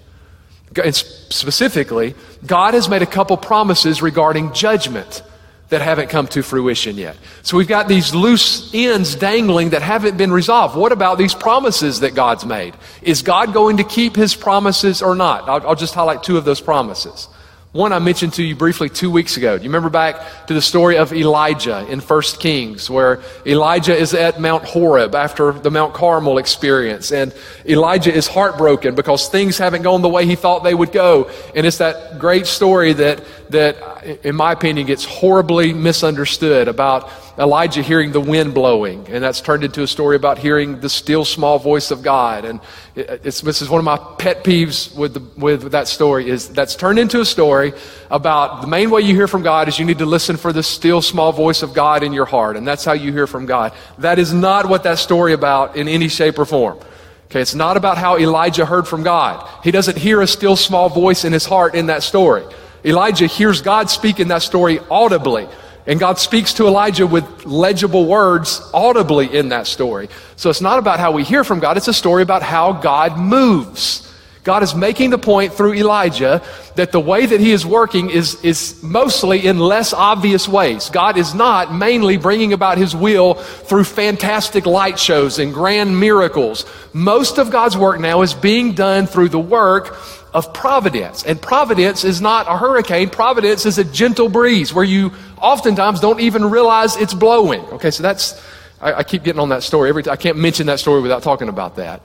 And 0.83 0.95
specifically, 0.95 2.15
God 2.45 2.73
has 2.73 2.89
made 2.89 3.01
a 3.01 3.05
couple 3.05 3.37
promises 3.37 4.01
regarding 4.01 4.53
judgment 4.53 5.23
that 5.69 5.81
haven't 5.81 6.09
come 6.09 6.27
to 6.27 6.43
fruition 6.43 6.97
yet. 6.97 7.17
So 7.41 7.57
we've 7.57 7.67
got 7.67 7.87
these 7.87 8.13
loose 8.13 8.71
ends 8.73 9.15
dangling 9.15 9.71
that 9.71 9.81
haven't 9.81 10.17
been 10.17 10.31
resolved. 10.31 10.75
What 10.75 10.91
about 10.91 11.17
these 11.17 11.33
promises 11.33 12.01
that 12.01 12.13
God's 12.13 12.45
made? 12.45 12.75
Is 13.01 13.21
God 13.21 13.53
going 13.53 13.77
to 13.77 13.83
keep 13.83 14.15
his 14.15 14.35
promises 14.35 15.01
or 15.01 15.15
not? 15.15 15.49
I'll, 15.49 15.69
I'll 15.69 15.75
just 15.75 15.95
highlight 15.95 16.23
two 16.23 16.37
of 16.37 16.45
those 16.45 16.61
promises. 16.61 17.27
One 17.75 17.91
I 17.91 17.99
mentioned 17.99 18.31
to 18.35 18.41
you 18.41 18.55
briefly 18.55 18.87
two 18.87 19.11
weeks 19.11 19.35
ago. 19.35 19.57
Do 19.57 19.63
you 19.65 19.69
remember 19.69 19.89
back 19.89 20.47
to 20.47 20.53
the 20.53 20.61
story 20.61 20.97
of 20.97 21.11
Elijah 21.11 21.85
in 21.89 21.99
1 21.99 22.21
Kings, 22.39 22.89
where 22.89 23.21
Elijah 23.45 23.93
is 23.93 24.13
at 24.13 24.39
Mount 24.39 24.63
Horeb 24.63 25.13
after 25.13 25.51
the 25.51 25.69
Mount 25.69 25.93
Carmel 25.93 26.37
experience, 26.37 27.11
and 27.11 27.33
Elijah 27.65 28.13
is 28.13 28.27
heartbroken 28.27 28.95
because 28.95 29.27
things 29.27 29.57
haven't 29.57 29.81
gone 29.81 30.01
the 30.01 30.07
way 30.07 30.25
he 30.25 30.35
thought 30.35 30.63
they 30.63 30.73
would 30.73 30.93
go. 30.93 31.29
And 31.53 31.65
it's 31.65 31.79
that 31.79 32.17
great 32.17 32.47
story 32.47 32.93
that, 32.93 33.21
that 33.49 33.75
in 34.23 34.37
my 34.37 34.53
opinion, 34.53 34.87
gets 34.87 35.03
horribly 35.03 35.73
misunderstood 35.73 36.69
about 36.69 37.09
Elijah 37.37 37.81
hearing 37.81 38.13
the 38.13 38.21
wind 38.21 38.53
blowing, 38.53 39.05
and 39.09 39.21
that's 39.21 39.41
turned 39.41 39.65
into 39.65 39.83
a 39.83 39.87
story 39.87 40.15
about 40.15 40.37
hearing 40.37 40.79
the 40.79 40.89
still 40.89 41.25
small 41.25 41.59
voice 41.59 41.91
of 41.91 42.01
God. 42.01 42.45
And 42.45 42.61
this 42.95 43.61
is 43.61 43.69
one 43.69 43.79
of 43.79 43.85
my 43.85 43.97
pet 44.17 44.43
peeves 44.43 44.95
with, 44.95 45.15
the, 45.15 45.39
with 45.39 45.71
that 45.71 45.89
story 45.89 46.29
is 46.29 46.47
that's 46.47 46.75
turned 46.75 46.97
into 46.97 47.19
a 47.19 47.25
story 47.25 47.73
about 48.09 48.61
the 48.61 48.67
main 48.67 48.89
way 48.89 49.01
you 49.01 49.13
hear 49.13 49.27
from 49.27 49.43
God 49.43 49.67
is 49.67 49.77
you 49.77 49.85
need 49.85 49.97
to 49.97 50.05
listen 50.05 50.37
for 50.37 50.53
the 50.53 50.63
still 50.63 51.01
small 51.01 51.33
voice 51.33 51.61
of 51.61 51.73
God 51.73 52.03
in 52.03 52.13
your 52.13 52.25
heart, 52.25 52.55
and 52.55 52.65
that's 52.65 52.85
how 52.85 52.93
you 52.93 53.11
hear 53.11 53.27
from 53.27 53.45
God. 53.45 53.73
That 53.97 54.17
is 54.17 54.33
not 54.33 54.69
what 54.69 54.83
that 54.83 54.97
story 54.99 55.33
about 55.33 55.75
in 55.75 55.89
any 55.89 56.07
shape 56.07 56.39
or 56.39 56.45
form. 56.45 56.79
Okay, 57.25 57.41
it's 57.41 57.55
not 57.55 57.75
about 57.75 57.97
how 57.97 58.17
Elijah 58.17 58.65
heard 58.65 58.87
from 58.87 59.03
God. 59.03 59.49
He 59.61 59.71
doesn't 59.71 59.97
hear 59.97 60.21
a 60.21 60.27
still 60.27 60.55
small 60.55 60.87
voice 60.87 61.25
in 61.25 61.33
his 61.33 61.43
heart 61.43 61.75
in 61.75 61.87
that 61.87 62.03
story. 62.03 62.45
Elijah 62.85 63.25
hears 63.25 63.61
God 63.61 63.89
speak 63.89 64.19
in 64.21 64.29
that 64.29 64.43
story 64.43 64.79
audibly. 64.89 65.49
And 65.87 65.99
God 65.99 66.17
speaks 66.17 66.53
to 66.53 66.67
Elijah 66.67 67.05
with 67.05 67.45
legible 67.45 68.05
words 68.05 68.61
audibly 68.73 69.35
in 69.35 69.49
that 69.49 69.67
story. 69.67 70.09
So 70.35 70.49
it's 70.49 70.61
not 70.61 70.79
about 70.79 70.99
how 70.99 71.11
we 71.11 71.23
hear 71.23 71.43
from 71.43 71.59
God, 71.59 71.77
it's 71.77 71.87
a 71.87 71.93
story 71.93 72.23
about 72.23 72.41
how 72.41 72.73
God 72.73 73.17
moves. 73.17 74.01
God 74.45 74.61
is 74.61 74.75
making 74.75 75.09
the 75.09 75.17
point 75.17 75.53
through 75.53 75.73
Elijah 75.73 76.43
that 76.75 76.91
the 76.91 76.99
way 76.99 77.25
that 77.25 77.39
he 77.39 77.51
is 77.51 77.65
working 77.65 78.11
is, 78.11 78.35
is 78.43 78.81
mostly 78.83 79.47
in 79.47 79.57
less 79.57 79.91
obvious 79.91 80.47
ways. 80.47 80.91
God 80.91 81.17
is 81.17 81.33
not 81.33 81.73
mainly 81.73 82.17
bringing 82.17 82.53
about 82.53 82.77
his 82.77 82.95
will 82.95 83.33
through 83.33 83.85
fantastic 83.85 84.67
light 84.67 84.99
shows 84.99 85.39
and 85.39 85.51
grand 85.51 85.99
miracles. 85.99 86.65
Most 86.93 87.39
of 87.39 87.49
God's 87.49 87.75
work 87.75 87.99
now 87.99 88.21
is 88.21 88.35
being 88.35 88.73
done 88.73 89.07
through 89.07 89.29
the 89.29 89.39
work 89.39 89.97
of 90.35 90.53
providence. 90.53 91.23
And 91.23 91.41
providence 91.41 92.03
is 92.03 92.19
not 92.19 92.45
a 92.49 92.57
hurricane. 92.57 93.09
Providence 93.09 93.65
is 93.65 93.77
a 93.77 93.85
gentle 93.85 94.27
breeze 94.27 94.73
where 94.73 94.83
you 94.83 95.13
oftentimes 95.37 96.01
don't 96.01 96.19
even 96.19 96.51
realize 96.51 96.97
it's 96.97 97.13
blowing. 97.13 97.61
Okay, 97.67 97.89
so 97.89 98.03
that's, 98.03 98.39
I, 98.81 98.95
I 98.95 99.03
keep 99.03 99.23
getting 99.23 99.39
on 99.39 99.47
that 99.49 99.63
story 99.63 99.87
every 99.87 100.03
time. 100.03 100.11
I 100.11 100.17
can't 100.17 100.37
mention 100.37 100.67
that 100.67 100.81
story 100.81 101.01
without 101.01 101.23
talking 101.23 101.47
about 101.47 101.77
that. 101.77 102.01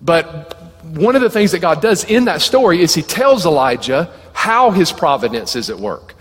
But 0.00 0.54
one 0.82 1.14
of 1.14 1.20
the 1.20 1.28
things 1.28 1.52
that 1.52 1.58
God 1.58 1.82
does 1.82 2.04
in 2.04 2.24
that 2.24 2.40
story 2.40 2.80
is 2.80 2.94
he 2.94 3.02
tells 3.02 3.44
Elijah 3.44 4.10
how 4.32 4.70
his 4.70 4.90
providence 4.90 5.54
is 5.54 5.68
at 5.68 5.78
work. 5.78 6.14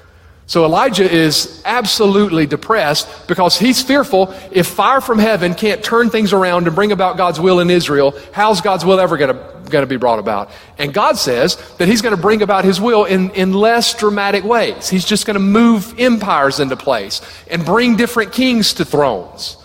So 0.47 0.63
Elijah 0.63 1.09
is 1.09 1.61
absolutely 1.65 2.45
depressed 2.45 3.27
because 3.27 3.59
he's 3.59 3.83
fearful 3.83 4.33
if 4.49 4.65
fire 4.65 5.01
from 5.01 5.19
heaven 5.19 5.53
can't 5.53 5.83
turn 5.83 6.09
things 6.09 6.31
around 6.31 6.67
and 6.67 6.75
bring 6.75 6.93
about 6.93 7.17
God's 7.17 7.37
will 7.37 7.59
in 7.59 7.69
Israel, 7.69 8.17
how's 8.31 8.61
God's 8.61 8.85
will 8.85 9.01
ever 9.01 9.17
going 9.17 9.35
to 9.69 9.85
be 9.85 9.97
brought 9.97 10.19
about? 10.19 10.49
And 10.77 10.93
God 10.93 11.17
says 11.17 11.57
that 11.79 11.89
he's 11.89 12.01
going 12.01 12.15
to 12.15 12.21
bring 12.21 12.41
about 12.41 12.63
his 12.63 12.79
will 12.79 13.03
in, 13.03 13.31
in 13.31 13.51
less 13.51 13.93
dramatic 13.93 14.45
ways. 14.45 14.87
He's 14.87 15.03
just 15.03 15.25
going 15.25 15.35
to 15.35 15.41
move 15.41 15.93
empires 15.99 16.61
into 16.61 16.77
place 16.77 17.19
and 17.51 17.65
bring 17.65 17.97
different 17.97 18.31
kings 18.31 18.73
to 18.75 18.85
thrones. 18.85 19.57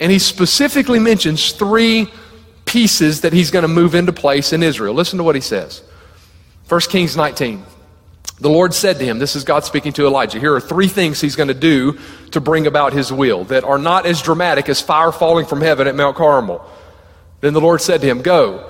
And 0.00 0.10
he 0.10 0.18
specifically 0.18 0.98
mentions 0.98 1.52
three 1.52 2.10
pieces 2.64 3.20
that 3.20 3.34
he's 3.34 3.50
going 3.50 3.64
to 3.64 3.68
move 3.68 3.94
into 3.94 4.14
place 4.14 4.54
in 4.54 4.62
Israel. 4.62 4.94
Listen 4.94 5.18
to 5.18 5.24
what 5.24 5.34
he 5.34 5.42
says. 5.42 5.82
1 6.70 6.80
Kings 6.88 7.18
19. 7.18 7.66
The 8.42 8.50
Lord 8.50 8.74
said 8.74 8.98
to 8.98 9.04
him, 9.04 9.20
This 9.20 9.36
is 9.36 9.44
God 9.44 9.64
speaking 9.64 9.92
to 9.92 10.04
Elijah. 10.04 10.40
Here 10.40 10.52
are 10.52 10.60
three 10.60 10.88
things 10.88 11.20
he's 11.20 11.36
going 11.36 11.46
to 11.46 11.54
do 11.54 11.96
to 12.32 12.40
bring 12.40 12.66
about 12.66 12.92
his 12.92 13.12
will 13.12 13.44
that 13.44 13.62
are 13.62 13.78
not 13.78 14.04
as 14.04 14.20
dramatic 14.20 14.68
as 14.68 14.80
fire 14.80 15.12
falling 15.12 15.46
from 15.46 15.60
heaven 15.60 15.86
at 15.86 15.94
Mount 15.94 16.16
Carmel. 16.16 16.68
Then 17.40 17.54
the 17.54 17.60
Lord 17.60 17.80
said 17.80 18.00
to 18.00 18.06
him, 18.08 18.20
Go, 18.20 18.68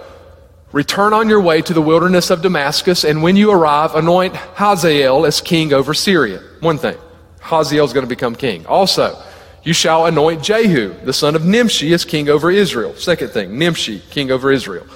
return 0.72 1.14
on 1.14 1.30
your 1.30 1.40
way 1.40 1.62
to 1.62 1.72
the 1.72 1.80
wilderness 1.80 2.28
of 2.28 2.42
Damascus, 2.42 3.02
and 3.02 3.22
when 3.22 3.34
you 3.34 3.50
arrive, 3.50 3.94
anoint 3.94 4.36
Hazael 4.36 5.24
as 5.24 5.40
king 5.40 5.72
over 5.72 5.94
Syria. 5.94 6.42
One 6.60 6.76
thing, 6.76 6.98
Hazael 7.40 7.86
is 7.86 7.94
going 7.94 8.04
to 8.04 8.14
become 8.14 8.34
king. 8.34 8.66
Also, 8.66 9.18
you 9.62 9.72
shall 9.72 10.04
anoint 10.04 10.42
Jehu, 10.42 10.92
the 11.02 11.14
son 11.14 11.34
of 11.34 11.46
Nimshi, 11.46 11.94
as 11.94 12.04
king 12.04 12.28
over 12.28 12.50
Israel. 12.50 12.94
Second 12.96 13.30
thing, 13.30 13.58
Nimshi, 13.58 14.00
king 14.10 14.30
over 14.30 14.52
Israel. 14.52 14.86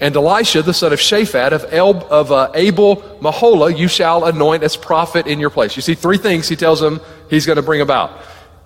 And 0.00 0.14
Elisha, 0.14 0.62
the 0.62 0.74
son 0.74 0.92
of 0.92 1.00
Shaphat 1.00 1.50
of, 1.52 1.72
El, 1.72 2.06
of 2.06 2.30
uh, 2.30 2.52
Abel 2.54 2.96
Meholah, 3.20 3.76
you 3.76 3.88
shall 3.88 4.26
anoint 4.26 4.62
as 4.62 4.76
prophet 4.76 5.26
in 5.26 5.40
your 5.40 5.50
place. 5.50 5.74
You 5.74 5.82
see 5.82 5.94
three 5.94 6.18
things 6.18 6.48
he 6.48 6.54
tells 6.54 6.80
them 6.80 7.00
he's 7.28 7.46
going 7.46 7.56
to 7.56 7.62
bring 7.62 7.80
about. 7.80 8.22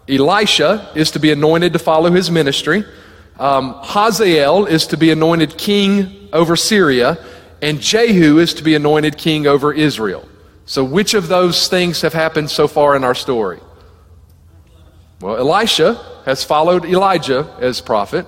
Elisha 0.08 0.90
is 0.94 1.12
to 1.12 1.18
be 1.18 1.32
anointed 1.32 1.72
to 1.72 1.78
follow 1.78 2.10
his 2.10 2.30
ministry. 2.30 2.84
Um, 3.38 3.74
Hazael 3.82 4.66
is 4.66 4.86
to 4.88 4.98
be 4.98 5.10
anointed 5.10 5.56
king 5.56 6.28
over 6.32 6.54
Syria. 6.54 7.18
And 7.62 7.80
Jehu 7.80 8.38
is 8.38 8.54
to 8.54 8.64
be 8.64 8.74
anointed 8.74 9.16
king 9.16 9.46
over 9.46 9.72
Israel. 9.72 10.28
So, 10.66 10.84
which 10.84 11.14
of 11.14 11.28
those 11.28 11.68
things 11.68 12.02
have 12.02 12.12
happened 12.12 12.50
so 12.50 12.68
far 12.68 12.94
in 12.94 13.04
our 13.04 13.14
story? 13.14 13.60
Well, 15.20 15.36
Elisha 15.36 15.94
has 16.24 16.44
followed 16.44 16.84
Elijah 16.84 17.54
as 17.60 17.80
prophet. 17.80 18.26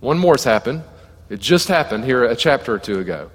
One 0.00 0.18
more 0.18 0.34
has 0.34 0.44
happened. 0.44 0.84
It 1.32 1.40
just 1.40 1.68
happened 1.68 2.04
here 2.04 2.24
a 2.24 2.36
chapter 2.36 2.74
or 2.74 2.78
two 2.78 2.98
ago. 2.98 3.30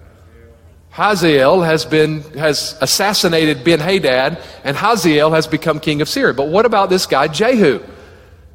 Hazael 0.92 1.64
has 1.64 1.84
been 1.84 2.22
has 2.34 2.78
assassinated 2.80 3.64
Ben 3.64 3.80
Hadad, 3.80 4.38
and 4.64 4.78
Hazael 4.78 5.32
has 5.32 5.48
become 5.48 5.80
king 5.80 6.02
of 6.02 6.08
Syria. 6.08 6.36
But 6.36 6.50
what 6.50 6.68
about 6.68 6.92
this 6.92 7.08
guy 7.08 7.28
Jehu? 7.28 7.84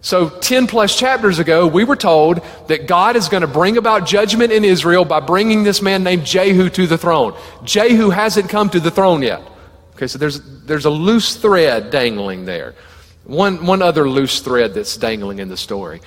So, 0.00 0.28
10 0.28 0.68
plus 0.68 0.96
chapters 0.96 1.40
ago, 1.40 1.66
we 1.66 1.82
were 1.82 1.96
told 1.96 2.40
that 2.68 2.86
God 2.86 3.16
is 3.16 3.28
going 3.28 3.40
to 3.40 3.48
bring 3.48 3.78
about 3.78 4.06
judgment 4.06 4.52
in 4.52 4.64
Israel 4.64 5.04
by 5.04 5.18
bringing 5.18 5.64
this 5.64 5.82
man 5.82 6.04
named 6.04 6.24
Jehu 6.24 6.70
to 6.70 6.86
the 6.86 6.96
throne. 6.96 7.36
Jehu 7.64 8.10
hasn't 8.10 8.48
come 8.48 8.70
to 8.70 8.78
the 8.78 8.92
throne 8.92 9.22
yet. 9.22 9.42
Okay, 9.96 10.06
so 10.06 10.18
there's, 10.18 10.40
there's 10.66 10.84
a 10.84 10.90
loose 10.90 11.34
thread 11.34 11.90
dangling 11.90 12.44
there. 12.44 12.76
One, 13.24 13.66
one 13.66 13.82
other 13.82 14.08
loose 14.08 14.38
thread 14.40 14.74
that's 14.74 14.96
dangling 14.96 15.40
in 15.40 15.48
the 15.48 15.56
story. 15.56 16.00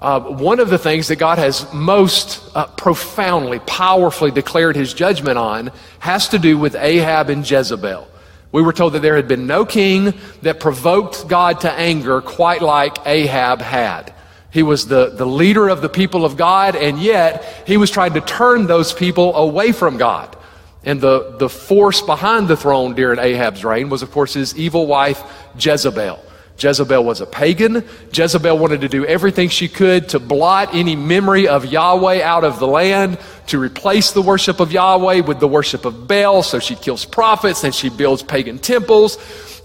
Uh, 0.00 0.18
one 0.18 0.60
of 0.60 0.70
the 0.70 0.78
things 0.78 1.08
that 1.08 1.16
God 1.16 1.36
has 1.36 1.70
most 1.74 2.50
uh, 2.56 2.66
profoundly, 2.68 3.58
powerfully 3.60 4.30
declared 4.30 4.74
his 4.74 4.94
judgment 4.94 5.36
on 5.36 5.70
has 5.98 6.30
to 6.30 6.38
do 6.38 6.56
with 6.56 6.74
Ahab 6.74 7.28
and 7.28 7.48
Jezebel. 7.48 8.08
We 8.50 8.62
were 8.62 8.72
told 8.72 8.94
that 8.94 9.02
there 9.02 9.16
had 9.16 9.28
been 9.28 9.46
no 9.46 9.66
king 9.66 10.14
that 10.40 10.58
provoked 10.58 11.28
God 11.28 11.60
to 11.60 11.70
anger 11.70 12.22
quite 12.22 12.62
like 12.62 12.96
Ahab 13.06 13.60
had. 13.60 14.14
He 14.50 14.62
was 14.62 14.88
the, 14.88 15.10
the 15.10 15.26
leader 15.26 15.68
of 15.68 15.82
the 15.82 15.88
people 15.90 16.24
of 16.24 16.36
God, 16.36 16.76
and 16.76 16.98
yet 16.98 17.64
he 17.66 17.76
was 17.76 17.90
trying 17.90 18.14
to 18.14 18.20
turn 18.22 18.66
those 18.66 18.92
people 18.92 19.36
away 19.36 19.70
from 19.70 19.98
God. 19.98 20.34
And 20.82 20.98
the, 20.98 21.36
the 21.38 21.48
force 21.48 22.00
behind 22.00 22.48
the 22.48 22.56
throne 22.56 22.94
during 22.94 23.18
Ahab's 23.18 23.64
reign 23.64 23.90
was, 23.90 24.02
of 24.02 24.10
course, 24.10 24.32
his 24.32 24.56
evil 24.56 24.86
wife, 24.86 25.22
Jezebel. 25.58 26.18
Jezebel 26.60 27.02
was 27.02 27.20
a 27.20 27.26
pagan. 27.26 27.84
Jezebel 28.12 28.58
wanted 28.58 28.82
to 28.82 28.88
do 28.88 29.06
everything 29.06 29.48
she 29.48 29.68
could 29.68 30.10
to 30.10 30.20
blot 30.20 30.74
any 30.74 30.94
memory 30.94 31.48
of 31.48 31.64
Yahweh 31.64 32.22
out 32.22 32.44
of 32.44 32.58
the 32.58 32.66
land, 32.66 33.18
to 33.46 33.58
replace 33.58 34.10
the 34.12 34.22
worship 34.22 34.60
of 34.60 34.70
Yahweh 34.70 35.20
with 35.20 35.40
the 35.40 35.48
worship 35.48 35.84
of 35.84 36.06
Baal. 36.06 36.42
So 36.42 36.58
she 36.58 36.74
kills 36.74 37.04
prophets 37.04 37.64
and 37.64 37.74
she 37.74 37.88
builds 37.88 38.22
pagan 38.22 38.58
temples. 38.58 39.18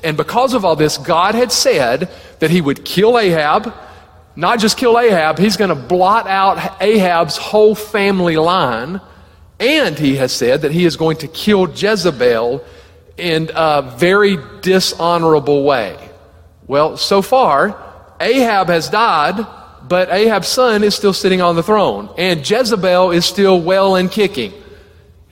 And 0.03 0.15
because 0.15 0.53
of 0.53 0.63
all 0.63 0.75
this, 0.75 0.97
God 0.97 1.35
had 1.35 1.51
said 1.51 2.09
that 2.39 2.49
he 2.49 2.61
would 2.61 2.85
kill 2.85 3.19
Ahab. 3.19 3.73
Not 4.35 4.59
just 4.59 4.77
kill 4.77 4.99
Ahab, 4.99 5.37
he's 5.37 5.57
going 5.57 5.69
to 5.69 5.75
blot 5.75 6.27
out 6.27 6.81
Ahab's 6.81 7.37
whole 7.37 7.75
family 7.75 8.37
line. 8.37 9.01
And 9.59 9.97
he 9.97 10.17
has 10.17 10.33
said 10.33 10.63
that 10.63 10.71
he 10.71 10.85
is 10.85 10.97
going 10.97 11.17
to 11.17 11.27
kill 11.27 11.69
Jezebel 11.69 12.63
in 13.17 13.49
a 13.55 13.81
very 13.97 14.37
dishonorable 14.61 15.63
way. 15.63 15.97
Well, 16.67 16.98
so 16.98 17.22
far, 17.22 17.81
Ahab 18.19 18.67
has 18.69 18.89
died, 18.89 19.45
but 19.88 20.10
Ahab's 20.10 20.48
son 20.48 20.84
is 20.84 20.95
still 20.95 21.13
sitting 21.13 21.41
on 21.41 21.55
the 21.55 21.63
throne, 21.63 22.10
and 22.17 22.48
Jezebel 22.50 23.12
is 23.12 23.25
still 23.25 23.62
well 23.62 23.95
and 23.95 24.10
kicking. 24.10 24.53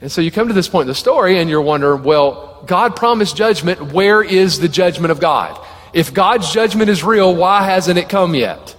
And 0.00 0.12
so 0.12 0.20
you 0.20 0.30
come 0.30 0.48
to 0.48 0.54
this 0.54 0.68
point 0.68 0.82
in 0.82 0.88
the 0.88 0.94
story, 0.94 1.38
and 1.38 1.50
you're 1.50 1.62
wondering, 1.62 2.04
well, 2.04 2.62
God 2.66 2.94
promised 2.96 3.36
judgment. 3.36 3.92
Where 3.92 4.22
is 4.22 4.60
the 4.60 4.68
judgment 4.68 5.10
of 5.10 5.20
God? 5.20 5.60
If 5.92 6.14
God's 6.14 6.52
judgment 6.52 6.90
is 6.90 7.04
real, 7.04 7.34
why 7.34 7.64
hasn't 7.64 7.98
it 7.98 8.08
come 8.08 8.34
yet? 8.34 8.76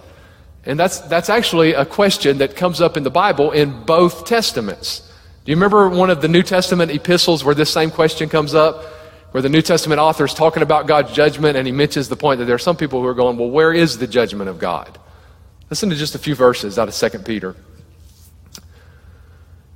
And 0.66 0.80
that's, 0.80 1.00
that's 1.02 1.30
actually 1.30 1.74
a 1.74 1.86
question 1.86 2.40
that 2.40 2.56
comes 2.56 2.82
up 2.82 2.98
in 2.98 3.04
the 3.04 3.12
Bible 3.12 3.52
in 3.52 3.84
both 3.86 4.26
Testaments. 4.26 5.02
Do 5.44 5.52
you 5.52 5.56
remember 5.56 5.88
one 5.90 6.10
of 6.10 6.22
the 6.22 6.28
New 6.28 6.42
Testament 6.42 6.92
epistles 6.92 7.44
where 7.44 7.54
this 7.54 7.72
same 7.72 7.92
question 7.92 8.30
comes 8.30 8.56
up? 8.56 8.84
Where 9.36 9.42
the 9.42 9.50
New 9.50 9.62
Testament 9.62 10.00
author 10.00 10.24
is 10.24 10.34
talking 10.34 10.64
about 10.64 10.88
God's 10.88 11.12
judgment, 11.12 11.58
and 11.58 11.68
he 11.68 11.74
mentions 11.74 12.08
the 12.08 12.16
point 12.16 12.40
that 12.40 12.46
there 12.46 12.56
are 12.56 12.58
some 12.58 12.78
people 12.78 13.02
who 13.02 13.08
are 13.08 13.14
going, 13.14 13.38
Well, 13.38 13.50
where 13.50 13.74
is 13.74 13.98
the 13.98 14.08
judgment 14.08 14.50
of 14.50 14.60
God? 14.60 14.98
Listen 15.70 15.90
to 15.90 15.96
just 15.98 16.16
a 16.16 16.18
few 16.18 16.36
verses 16.36 16.80
out 16.80 16.88
of 16.88 16.96
2 16.96 17.20
Peter. 17.20 17.54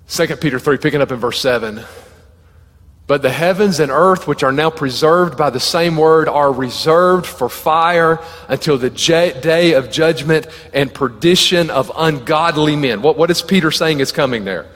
2 0.08 0.28
Peter 0.38 0.60
3, 0.60 0.78
picking 0.78 1.02
up 1.02 1.12
in 1.12 1.18
verse 1.18 1.42
7. 1.42 1.82
But 3.06 3.22
the 3.22 3.32
heavens 3.32 3.82
and 3.82 3.92
earth, 3.92 4.30
which 4.30 4.44
are 4.44 4.54
now 4.54 4.70
preserved 4.70 5.38
by 5.38 5.50
the 5.50 5.60
same 5.60 5.98
word, 5.98 6.30
are 6.30 6.54
reserved 6.54 7.26
for 7.26 7.50
fire 7.50 8.24
until 8.48 8.78
the 8.78 8.90
day 8.90 9.74
of 9.74 9.92
judgment 9.92 10.48
and 10.74 10.94
perdition 10.94 11.70
of 11.70 11.92
ungodly 11.98 12.78
men. 12.78 13.02
What, 13.02 13.18
what 13.18 13.30
is 13.30 13.42
Peter 13.42 13.72
saying 13.72 14.00
is 14.00 14.14
coming 14.14 14.46
there? 14.46 14.68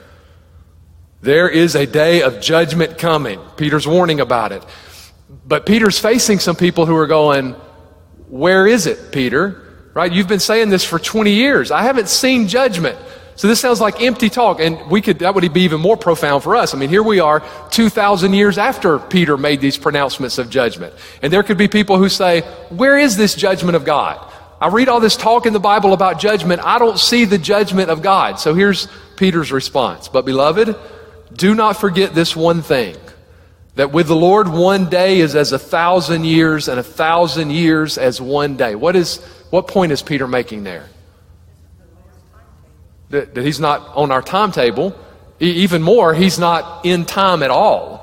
There 1.24 1.48
is 1.48 1.74
a 1.74 1.86
day 1.86 2.20
of 2.20 2.42
judgment 2.42 2.98
coming. 2.98 3.40
Peter's 3.56 3.88
warning 3.88 4.20
about 4.20 4.52
it. 4.52 4.62
But 5.46 5.64
Peter's 5.64 5.98
facing 5.98 6.38
some 6.38 6.54
people 6.54 6.84
who 6.84 6.94
are 6.96 7.06
going, 7.06 7.52
Where 8.28 8.66
is 8.66 8.86
it, 8.86 9.10
Peter? 9.10 9.88
Right? 9.94 10.12
You've 10.12 10.28
been 10.28 10.38
saying 10.38 10.68
this 10.68 10.84
for 10.84 10.98
20 10.98 11.30
years. 11.30 11.70
I 11.70 11.80
haven't 11.80 12.10
seen 12.10 12.46
judgment. 12.46 12.98
So 13.36 13.48
this 13.48 13.58
sounds 13.58 13.80
like 13.80 14.02
empty 14.02 14.28
talk, 14.28 14.60
and 14.60 14.90
we 14.90 15.00
could 15.00 15.20
that 15.20 15.34
would 15.34 15.50
be 15.50 15.62
even 15.62 15.80
more 15.80 15.96
profound 15.96 16.42
for 16.42 16.56
us. 16.56 16.74
I 16.74 16.78
mean, 16.78 16.90
here 16.90 17.02
we 17.02 17.20
are 17.20 17.42
2,000 17.70 18.34
years 18.34 18.58
after 18.58 18.98
Peter 18.98 19.38
made 19.38 19.62
these 19.62 19.78
pronouncements 19.78 20.36
of 20.36 20.50
judgment. 20.50 20.92
And 21.22 21.32
there 21.32 21.42
could 21.42 21.56
be 21.56 21.68
people 21.68 21.96
who 21.96 22.10
say, 22.10 22.42
Where 22.68 22.98
is 22.98 23.16
this 23.16 23.34
judgment 23.34 23.76
of 23.76 23.86
God? 23.86 24.20
I 24.60 24.68
read 24.68 24.90
all 24.90 25.00
this 25.00 25.16
talk 25.16 25.46
in 25.46 25.54
the 25.54 25.58
Bible 25.58 25.94
about 25.94 26.20
judgment. 26.20 26.60
I 26.62 26.78
don't 26.78 26.98
see 26.98 27.24
the 27.24 27.38
judgment 27.38 27.88
of 27.88 28.02
God. 28.02 28.38
So 28.38 28.52
here's 28.52 28.88
Peter's 29.16 29.50
response. 29.50 30.08
But, 30.08 30.26
beloved, 30.26 30.76
do 31.32 31.54
not 31.54 31.76
forget 31.76 32.14
this 32.14 32.36
one 32.36 32.62
thing 32.62 32.96
that 33.76 33.92
with 33.92 34.06
the 34.06 34.16
Lord, 34.16 34.48
one 34.48 34.88
day 34.88 35.20
is 35.20 35.34
as 35.34 35.52
a 35.52 35.58
thousand 35.58 36.24
years, 36.24 36.68
and 36.68 36.78
a 36.78 36.82
thousand 36.82 37.50
years 37.50 37.98
as 37.98 38.20
one 38.20 38.56
day. 38.56 38.74
What, 38.74 38.94
is, 38.94 39.18
what 39.50 39.66
point 39.66 39.90
is 39.92 40.02
Peter 40.02 40.28
making 40.28 40.64
there? 40.64 40.88
That, 43.10 43.34
that 43.34 43.44
he's 43.44 43.60
not 43.60 43.96
on 43.96 44.12
our 44.12 44.22
timetable. 44.22 44.96
even 45.40 45.82
more, 45.82 46.14
he's 46.14 46.38
not 46.38 46.86
in 46.86 47.04
time 47.04 47.42
at 47.42 47.50
all. 47.50 48.02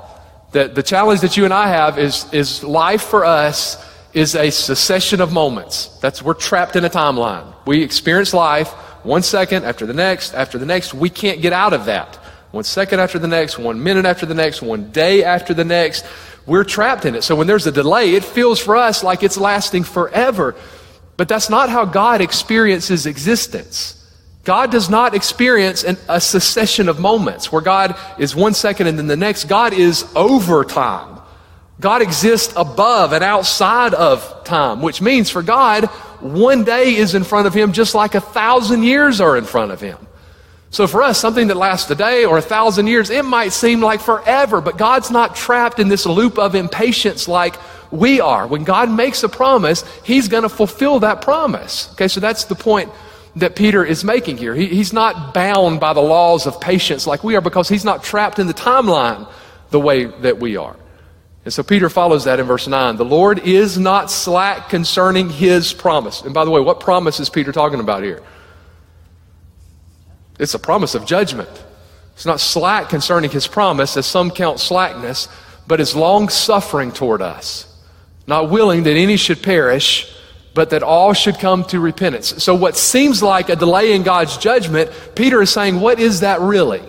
That 0.52 0.74
the 0.74 0.82
challenge 0.82 1.22
that 1.22 1.38
you 1.38 1.46
and 1.46 1.54
I 1.54 1.68
have 1.68 1.98
is, 1.98 2.30
is 2.32 2.62
life 2.62 3.02
for 3.02 3.24
us 3.24 3.82
is 4.12 4.34
a 4.34 4.50
succession 4.50 5.22
of 5.22 5.32
moments. 5.32 5.86
That's 6.00 6.22
we're 6.22 6.34
trapped 6.34 6.76
in 6.76 6.84
a 6.84 6.90
timeline. 6.90 7.50
We 7.66 7.82
experience 7.82 8.34
life 8.34 8.70
one 9.04 9.22
second 9.22 9.64
after 9.64 9.86
the 9.86 9.94
next, 9.94 10.34
after 10.34 10.58
the 10.58 10.66
next. 10.66 10.92
We 10.92 11.08
can't 11.08 11.40
get 11.40 11.54
out 11.54 11.72
of 11.72 11.86
that 11.86 12.21
one 12.52 12.64
second 12.64 13.00
after 13.00 13.18
the 13.18 13.28
next, 13.28 13.58
one 13.58 13.82
minute 13.82 14.04
after 14.04 14.26
the 14.26 14.34
next, 14.34 14.62
one 14.62 14.90
day 14.90 15.24
after 15.24 15.54
the 15.54 15.64
next. 15.64 16.04
We're 16.46 16.64
trapped 16.64 17.04
in 17.04 17.14
it. 17.14 17.22
So 17.22 17.34
when 17.34 17.46
there's 17.46 17.66
a 17.66 17.72
delay, 17.72 18.14
it 18.14 18.24
feels 18.24 18.60
for 18.60 18.76
us 18.76 19.02
like 19.02 19.22
it's 19.22 19.38
lasting 19.38 19.84
forever. 19.84 20.54
But 21.16 21.28
that's 21.28 21.48
not 21.48 21.70
how 21.70 21.84
God 21.84 22.20
experiences 22.20 23.06
existence. 23.06 23.98
God 24.44 24.70
does 24.70 24.90
not 24.90 25.14
experience 25.14 25.84
an, 25.84 25.96
a 26.08 26.20
succession 26.20 26.88
of 26.88 26.98
moments 26.98 27.50
where 27.52 27.62
God 27.62 27.96
is 28.18 28.34
one 28.34 28.54
second 28.54 28.86
and 28.86 28.98
then 28.98 29.06
the 29.06 29.16
next. 29.16 29.44
God 29.44 29.72
is 29.72 30.04
over 30.14 30.64
time. 30.64 31.20
God 31.80 32.02
exists 32.02 32.52
above 32.56 33.12
and 33.12 33.24
outside 33.24 33.94
of 33.94 34.44
time, 34.44 34.82
which 34.82 35.00
means 35.00 35.30
for 35.30 35.42
God, 35.42 35.86
one 36.20 36.64
day 36.64 36.94
is 36.94 37.14
in 37.14 37.24
front 37.24 37.46
of 37.46 37.54
him 37.54 37.72
just 37.72 37.94
like 37.94 38.14
a 38.14 38.20
thousand 38.20 38.82
years 38.82 39.20
are 39.20 39.36
in 39.36 39.44
front 39.44 39.72
of 39.72 39.80
him. 39.80 39.96
So 40.72 40.86
for 40.86 41.02
us, 41.02 41.18
something 41.18 41.48
that 41.48 41.56
lasts 41.56 41.90
a 41.90 41.94
day 41.94 42.24
or 42.24 42.38
a 42.38 42.42
thousand 42.42 42.86
years, 42.86 43.10
it 43.10 43.26
might 43.26 43.52
seem 43.52 43.82
like 43.82 44.00
forever, 44.00 44.62
but 44.62 44.78
God's 44.78 45.10
not 45.10 45.36
trapped 45.36 45.78
in 45.78 45.88
this 45.88 46.06
loop 46.06 46.38
of 46.38 46.54
impatience 46.54 47.28
like 47.28 47.56
we 47.90 48.22
are. 48.22 48.46
When 48.46 48.64
God 48.64 48.90
makes 48.90 49.22
a 49.22 49.28
promise, 49.28 49.84
He's 50.02 50.28
going 50.28 50.44
to 50.44 50.48
fulfill 50.48 51.00
that 51.00 51.20
promise. 51.20 51.90
Okay, 51.92 52.08
so 52.08 52.20
that's 52.20 52.44
the 52.44 52.54
point 52.54 52.90
that 53.36 53.54
Peter 53.54 53.84
is 53.84 54.02
making 54.02 54.38
here. 54.38 54.54
He, 54.54 54.66
he's 54.66 54.94
not 54.94 55.34
bound 55.34 55.78
by 55.78 55.92
the 55.92 56.00
laws 56.00 56.46
of 56.46 56.58
patience 56.58 57.06
like 57.06 57.22
we 57.22 57.36
are 57.36 57.42
because 57.42 57.68
he's 57.68 57.84
not 57.84 58.02
trapped 58.02 58.38
in 58.38 58.46
the 58.46 58.54
timeline 58.54 59.28
the 59.70 59.80
way 59.80 60.04
that 60.04 60.38
we 60.38 60.56
are. 60.56 60.76
And 61.44 61.52
so 61.52 61.62
Peter 61.62 61.90
follows 61.90 62.24
that 62.24 62.40
in 62.40 62.46
verse 62.46 62.66
9. 62.66 62.96
The 62.96 63.04
Lord 63.04 63.40
is 63.40 63.78
not 63.78 64.10
slack 64.10 64.68
concerning 64.68 65.28
his 65.28 65.72
promise. 65.72 66.22
And 66.22 66.32
by 66.32 66.44
the 66.44 66.50
way, 66.50 66.60
what 66.60 66.80
promise 66.80 67.20
is 67.20 67.28
Peter 67.28 67.52
talking 67.52 67.80
about 67.80 68.02
here? 68.02 68.22
It's 70.42 70.54
a 70.54 70.58
promise 70.58 70.96
of 70.96 71.06
judgment. 71.06 71.48
It's 72.14 72.26
not 72.26 72.40
slack 72.40 72.88
concerning 72.88 73.30
his 73.30 73.46
promise, 73.46 73.96
as 73.96 74.06
some 74.06 74.28
count 74.28 74.58
slackness, 74.58 75.28
but 75.68 75.78
is 75.80 75.94
long 75.94 76.28
suffering 76.28 76.90
toward 76.90 77.22
us, 77.22 77.72
not 78.26 78.50
willing 78.50 78.82
that 78.82 78.96
any 78.96 79.16
should 79.16 79.40
perish, 79.40 80.12
but 80.52 80.70
that 80.70 80.82
all 80.82 81.12
should 81.12 81.38
come 81.38 81.62
to 81.66 81.78
repentance. 81.78 82.42
So, 82.42 82.56
what 82.56 82.76
seems 82.76 83.22
like 83.22 83.50
a 83.50 83.56
delay 83.56 83.92
in 83.92 84.02
God's 84.02 84.36
judgment, 84.36 84.90
Peter 85.14 85.40
is 85.40 85.50
saying, 85.50 85.80
what 85.80 86.00
is 86.00 86.20
that 86.20 86.40
really? 86.40 86.82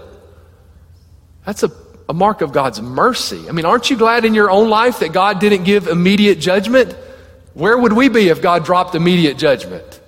That's 1.45 1.62
a, 1.62 1.72
a 2.10 2.13
mark 2.13 2.41
of 2.41 2.53
God's 2.53 2.81
mercy. 2.81 3.48
I 3.48 3.51
mean, 3.51 3.65
aren't 3.65 3.91
you 3.91 3.98
glad 3.98 4.25
in 4.25 4.33
your 4.33 4.50
own 4.50 4.72
life 4.72 5.00
that 5.00 5.13
God 5.13 5.39
didn't 5.39 5.63
give 5.63 5.86
immediate 5.86 6.39
judgment? 6.39 6.93
Where 7.53 7.77
would 7.77 7.93
we 7.93 8.10
be 8.10 8.29
if 8.29 8.41
God 8.41 8.65
dropped 8.65 8.95
immediate 8.95 9.38
judgment? 9.38 10.01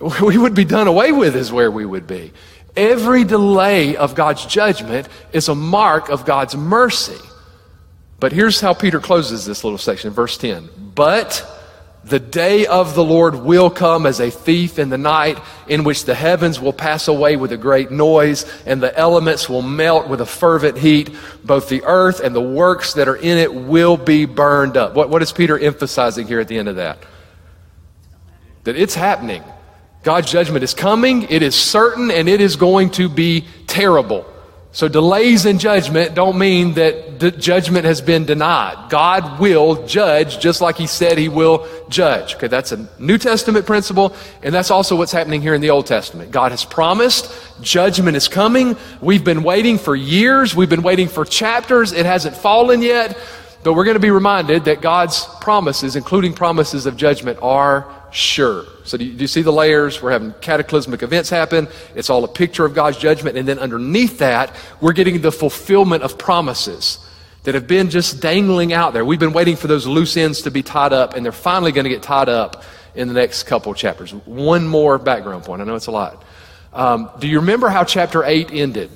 We 0.22 0.38
would 0.38 0.54
be 0.54 0.64
done 0.64 0.86
away 0.86 1.12
with, 1.12 1.34
is 1.34 1.52
where 1.52 1.70
we 1.70 1.84
would 1.84 2.06
be. 2.06 2.32
Every 2.76 3.24
delay 3.24 3.96
of 3.96 4.14
God's 4.14 4.46
judgment 4.46 5.08
is 5.32 5.48
a 5.48 5.54
mark 5.54 6.08
of 6.08 6.24
God's 6.24 6.56
mercy. 6.56 7.18
But 8.20 8.32
here's 8.32 8.60
how 8.60 8.74
Peter 8.74 9.00
closes 9.00 9.44
this 9.44 9.64
little 9.64 9.78
section, 9.78 10.12
verse 10.12 10.38
10. 10.38 10.68
But 10.94 11.44
the 12.04 12.20
day 12.20 12.66
of 12.66 12.94
the 12.94 13.04
Lord 13.04 13.34
will 13.34 13.70
come 13.70 14.06
as 14.06 14.20
a 14.20 14.30
thief 14.30 14.78
in 14.78 14.88
the 14.88 14.98
night, 14.98 15.38
in 15.66 15.84
which 15.84 16.04
the 16.04 16.14
heavens 16.14 16.60
will 16.60 16.72
pass 16.72 17.08
away 17.08 17.36
with 17.36 17.52
a 17.52 17.56
great 17.56 17.90
noise, 17.90 18.46
and 18.64 18.82
the 18.82 18.96
elements 18.96 19.48
will 19.48 19.62
melt 19.62 20.08
with 20.08 20.20
a 20.20 20.26
fervent 20.26 20.78
heat. 20.78 21.14
Both 21.44 21.68
the 21.68 21.82
earth 21.84 22.20
and 22.20 22.34
the 22.34 22.40
works 22.40 22.94
that 22.94 23.08
are 23.08 23.16
in 23.16 23.38
it 23.38 23.52
will 23.52 23.96
be 23.96 24.24
burned 24.24 24.76
up. 24.76 24.94
What, 24.94 25.10
what 25.10 25.22
is 25.22 25.32
Peter 25.32 25.58
emphasizing 25.58 26.26
here 26.26 26.40
at 26.40 26.48
the 26.48 26.58
end 26.58 26.68
of 26.68 26.76
that? 26.76 26.98
That 28.64 28.76
it's 28.76 28.94
happening. 28.94 29.42
God's 30.02 30.30
judgment 30.30 30.64
is 30.64 30.74
coming, 30.74 31.22
it 31.24 31.42
is 31.42 31.54
certain, 31.54 32.10
and 32.10 32.28
it 32.28 32.40
is 32.40 32.56
going 32.56 32.90
to 32.90 33.08
be 33.08 33.46
terrible. 33.66 34.24
So, 34.70 34.86
delays 34.86 35.46
in 35.46 35.58
judgment 35.58 36.14
don't 36.14 36.38
mean 36.38 36.74
that 36.74 37.18
the 37.18 37.30
judgment 37.30 37.84
has 37.86 38.00
been 38.00 38.26
denied. 38.26 38.90
God 38.90 39.40
will 39.40 39.86
judge 39.86 40.38
just 40.38 40.60
like 40.60 40.76
He 40.76 40.86
said 40.86 41.16
He 41.16 41.28
will 41.28 41.66
judge. 41.88 42.36
Okay, 42.36 42.48
that's 42.48 42.70
a 42.70 42.88
New 42.98 43.18
Testament 43.18 43.66
principle, 43.66 44.14
and 44.42 44.54
that's 44.54 44.70
also 44.70 44.94
what's 44.94 45.10
happening 45.10 45.40
here 45.40 45.54
in 45.54 45.62
the 45.62 45.70
Old 45.70 45.86
Testament. 45.86 46.30
God 46.30 46.52
has 46.52 46.64
promised 46.64 47.32
judgment 47.62 48.16
is 48.16 48.28
coming. 48.28 48.76
We've 49.00 49.24
been 49.24 49.42
waiting 49.42 49.78
for 49.78 49.96
years, 49.96 50.54
we've 50.54 50.70
been 50.70 50.82
waiting 50.82 51.08
for 51.08 51.24
chapters. 51.24 51.92
It 51.92 52.04
hasn't 52.04 52.36
fallen 52.36 52.82
yet, 52.82 53.18
but 53.64 53.72
we're 53.72 53.84
going 53.84 53.96
to 53.96 54.00
be 54.00 54.10
reminded 54.10 54.66
that 54.66 54.82
God's 54.82 55.24
promises, 55.40 55.96
including 55.96 56.34
promises 56.34 56.84
of 56.84 56.96
judgment, 56.96 57.38
are 57.40 57.97
sure. 58.10 58.64
So 58.84 58.96
do 58.96 59.04
you, 59.04 59.12
do 59.14 59.20
you, 59.22 59.26
see 59.26 59.42
the 59.42 59.52
layers? 59.52 60.02
We're 60.02 60.12
having 60.12 60.32
cataclysmic 60.40 61.02
events 61.02 61.30
happen. 61.30 61.68
It's 61.94 62.10
all 62.10 62.24
a 62.24 62.28
picture 62.28 62.64
of 62.64 62.74
God's 62.74 62.96
judgment. 62.96 63.36
And 63.36 63.46
then 63.46 63.58
underneath 63.58 64.18
that, 64.18 64.54
we're 64.80 64.92
getting 64.92 65.20
the 65.20 65.32
fulfillment 65.32 66.02
of 66.02 66.18
promises 66.18 66.98
that 67.44 67.54
have 67.54 67.66
been 67.66 67.90
just 67.90 68.20
dangling 68.20 68.72
out 68.72 68.92
there. 68.92 69.04
We've 69.04 69.18
been 69.18 69.32
waiting 69.32 69.56
for 69.56 69.68
those 69.68 69.86
loose 69.86 70.16
ends 70.16 70.42
to 70.42 70.50
be 70.50 70.62
tied 70.62 70.92
up, 70.92 71.14
and 71.14 71.24
they're 71.24 71.32
finally 71.32 71.72
going 71.72 71.84
to 71.84 71.90
get 71.90 72.02
tied 72.02 72.28
up 72.28 72.62
in 72.94 73.08
the 73.08 73.14
next 73.14 73.44
couple 73.44 73.72
chapters. 73.74 74.12
One 74.12 74.66
more 74.66 74.98
background 74.98 75.44
point. 75.44 75.62
I 75.62 75.64
know 75.64 75.74
it's 75.74 75.86
a 75.86 75.92
lot. 75.92 76.24
Um, 76.72 77.10
do 77.18 77.28
you 77.28 77.40
remember 77.40 77.68
how 77.68 77.84
chapter 77.84 78.24
8 78.24 78.50
ended? 78.52 78.90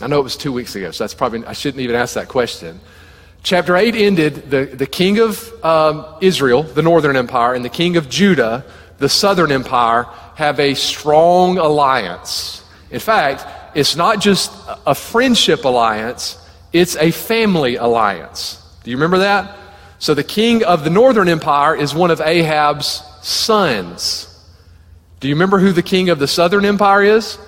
I 0.00 0.06
know 0.06 0.20
it 0.20 0.22
was 0.22 0.36
two 0.36 0.52
weeks 0.52 0.74
ago, 0.76 0.90
so 0.90 1.04
that's 1.04 1.14
probably, 1.14 1.44
I 1.44 1.52
shouldn't 1.52 1.80
even 1.80 1.96
ask 1.96 2.14
that 2.14 2.28
question. 2.28 2.80
Chapter 3.42 3.76
8 3.76 3.94
ended 3.94 4.50
the, 4.50 4.64
the 4.66 4.86
king 4.86 5.18
of 5.18 5.52
um, 5.64 6.04
Israel, 6.20 6.62
the 6.62 6.82
northern 6.82 7.16
empire, 7.16 7.54
and 7.54 7.64
the 7.64 7.70
king 7.70 7.96
of 7.96 8.08
Judah, 8.08 8.64
the 8.98 9.08
southern 9.08 9.52
empire, 9.52 10.04
have 10.34 10.58
a 10.58 10.74
strong 10.74 11.58
alliance. 11.58 12.64
In 12.90 13.00
fact, 13.00 13.46
it's 13.76 13.96
not 13.96 14.20
just 14.20 14.52
a 14.86 14.94
friendship 14.94 15.64
alliance, 15.64 16.38
it's 16.72 16.96
a 16.96 17.10
family 17.10 17.76
alliance. 17.76 18.62
Do 18.84 18.90
you 18.90 18.96
remember 18.96 19.18
that? 19.18 19.56
So 19.98 20.14
the 20.14 20.24
king 20.24 20.64
of 20.64 20.84
the 20.84 20.90
northern 20.90 21.28
empire 21.28 21.74
is 21.74 21.94
one 21.94 22.10
of 22.10 22.20
Ahab's 22.20 23.02
sons. 23.22 24.32
Do 25.20 25.28
you 25.28 25.34
remember 25.34 25.58
who 25.58 25.72
the 25.72 25.82
king 25.82 26.10
of 26.10 26.18
the 26.18 26.28
southern 26.28 26.64
empire 26.64 27.02
is? 27.02 27.38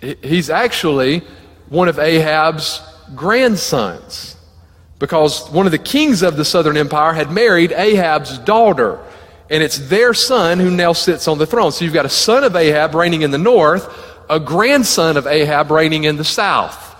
He's 0.00 0.50
actually 0.50 1.22
one 1.68 1.88
of 1.88 1.98
Ahab's 1.98 2.80
grandsons 3.14 4.36
because 4.98 5.50
one 5.50 5.66
of 5.66 5.72
the 5.72 5.78
kings 5.78 6.22
of 6.22 6.36
the 6.36 6.44
southern 6.44 6.76
empire 6.76 7.12
had 7.12 7.30
married 7.30 7.72
Ahab's 7.72 8.38
daughter. 8.38 9.00
And 9.50 9.60
it's 9.62 9.78
their 9.88 10.14
son 10.14 10.60
who 10.60 10.70
now 10.70 10.92
sits 10.92 11.26
on 11.26 11.38
the 11.38 11.46
throne. 11.46 11.72
So 11.72 11.84
you've 11.84 11.92
got 11.92 12.06
a 12.06 12.08
son 12.08 12.44
of 12.44 12.54
Ahab 12.54 12.94
reigning 12.94 13.22
in 13.22 13.32
the 13.32 13.38
north, 13.38 13.92
a 14.30 14.38
grandson 14.38 15.16
of 15.16 15.26
Ahab 15.26 15.70
reigning 15.72 16.04
in 16.04 16.16
the 16.16 16.24
south. 16.24 16.90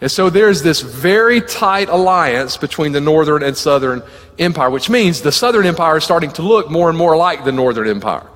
And 0.00 0.10
so 0.10 0.30
there's 0.30 0.62
this 0.62 0.80
very 0.80 1.42
tight 1.42 1.90
alliance 1.90 2.56
between 2.56 2.92
the 2.92 3.00
northern 3.00 3.42
and 3.42 3.54
southern 3.54 4.02
empire, 4.38 4.70
which 4.70 4.88
means 4.88 5.20
the 5.20 5.30
southern 5.30 5.66
empire 5.66 5.98
is 5.98 6.04
starting 6.04 6.30
to 6.32 6.42
look 6.42 6.70
more 6.70 6.88
and 6.88 6.96
more 6.96 7.16
like 7.16 7.44
the 7.44 7.52
northern 7.52 7.86
empire. 7.86 8.26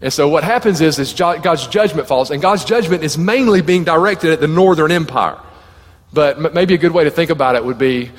And 0.00 0.12
so 0.12 0.28
what 0.28 0.44
happens 0.44 0.80
is, 0.80 0.98
is 0.98 1.12
God's 1.12 1.66
judgment 1.66 2.06
falls, 2.06 2.30
and 2.30 2.40
God's 2.40 2.64
judgment 2.64 3.02
is 3.02 3.18
mainly 3.18 3.62
being 3.62 3.82
directed 3.82 4.30
at 4.30 4.40
the 4.40 4.46
northern 4.46 4.92
empire. 4.92 5.40
But 6.14 6.54
maybe 6.54 6.74
a 6.74 6.78
good 6.78 6.92
way 6.92 7.04
to 7.04 7.10
think 7.10 7.30
about 7.30 7.56
it 7.56 7.64
would 7.64 7.76
be 7.76 8.12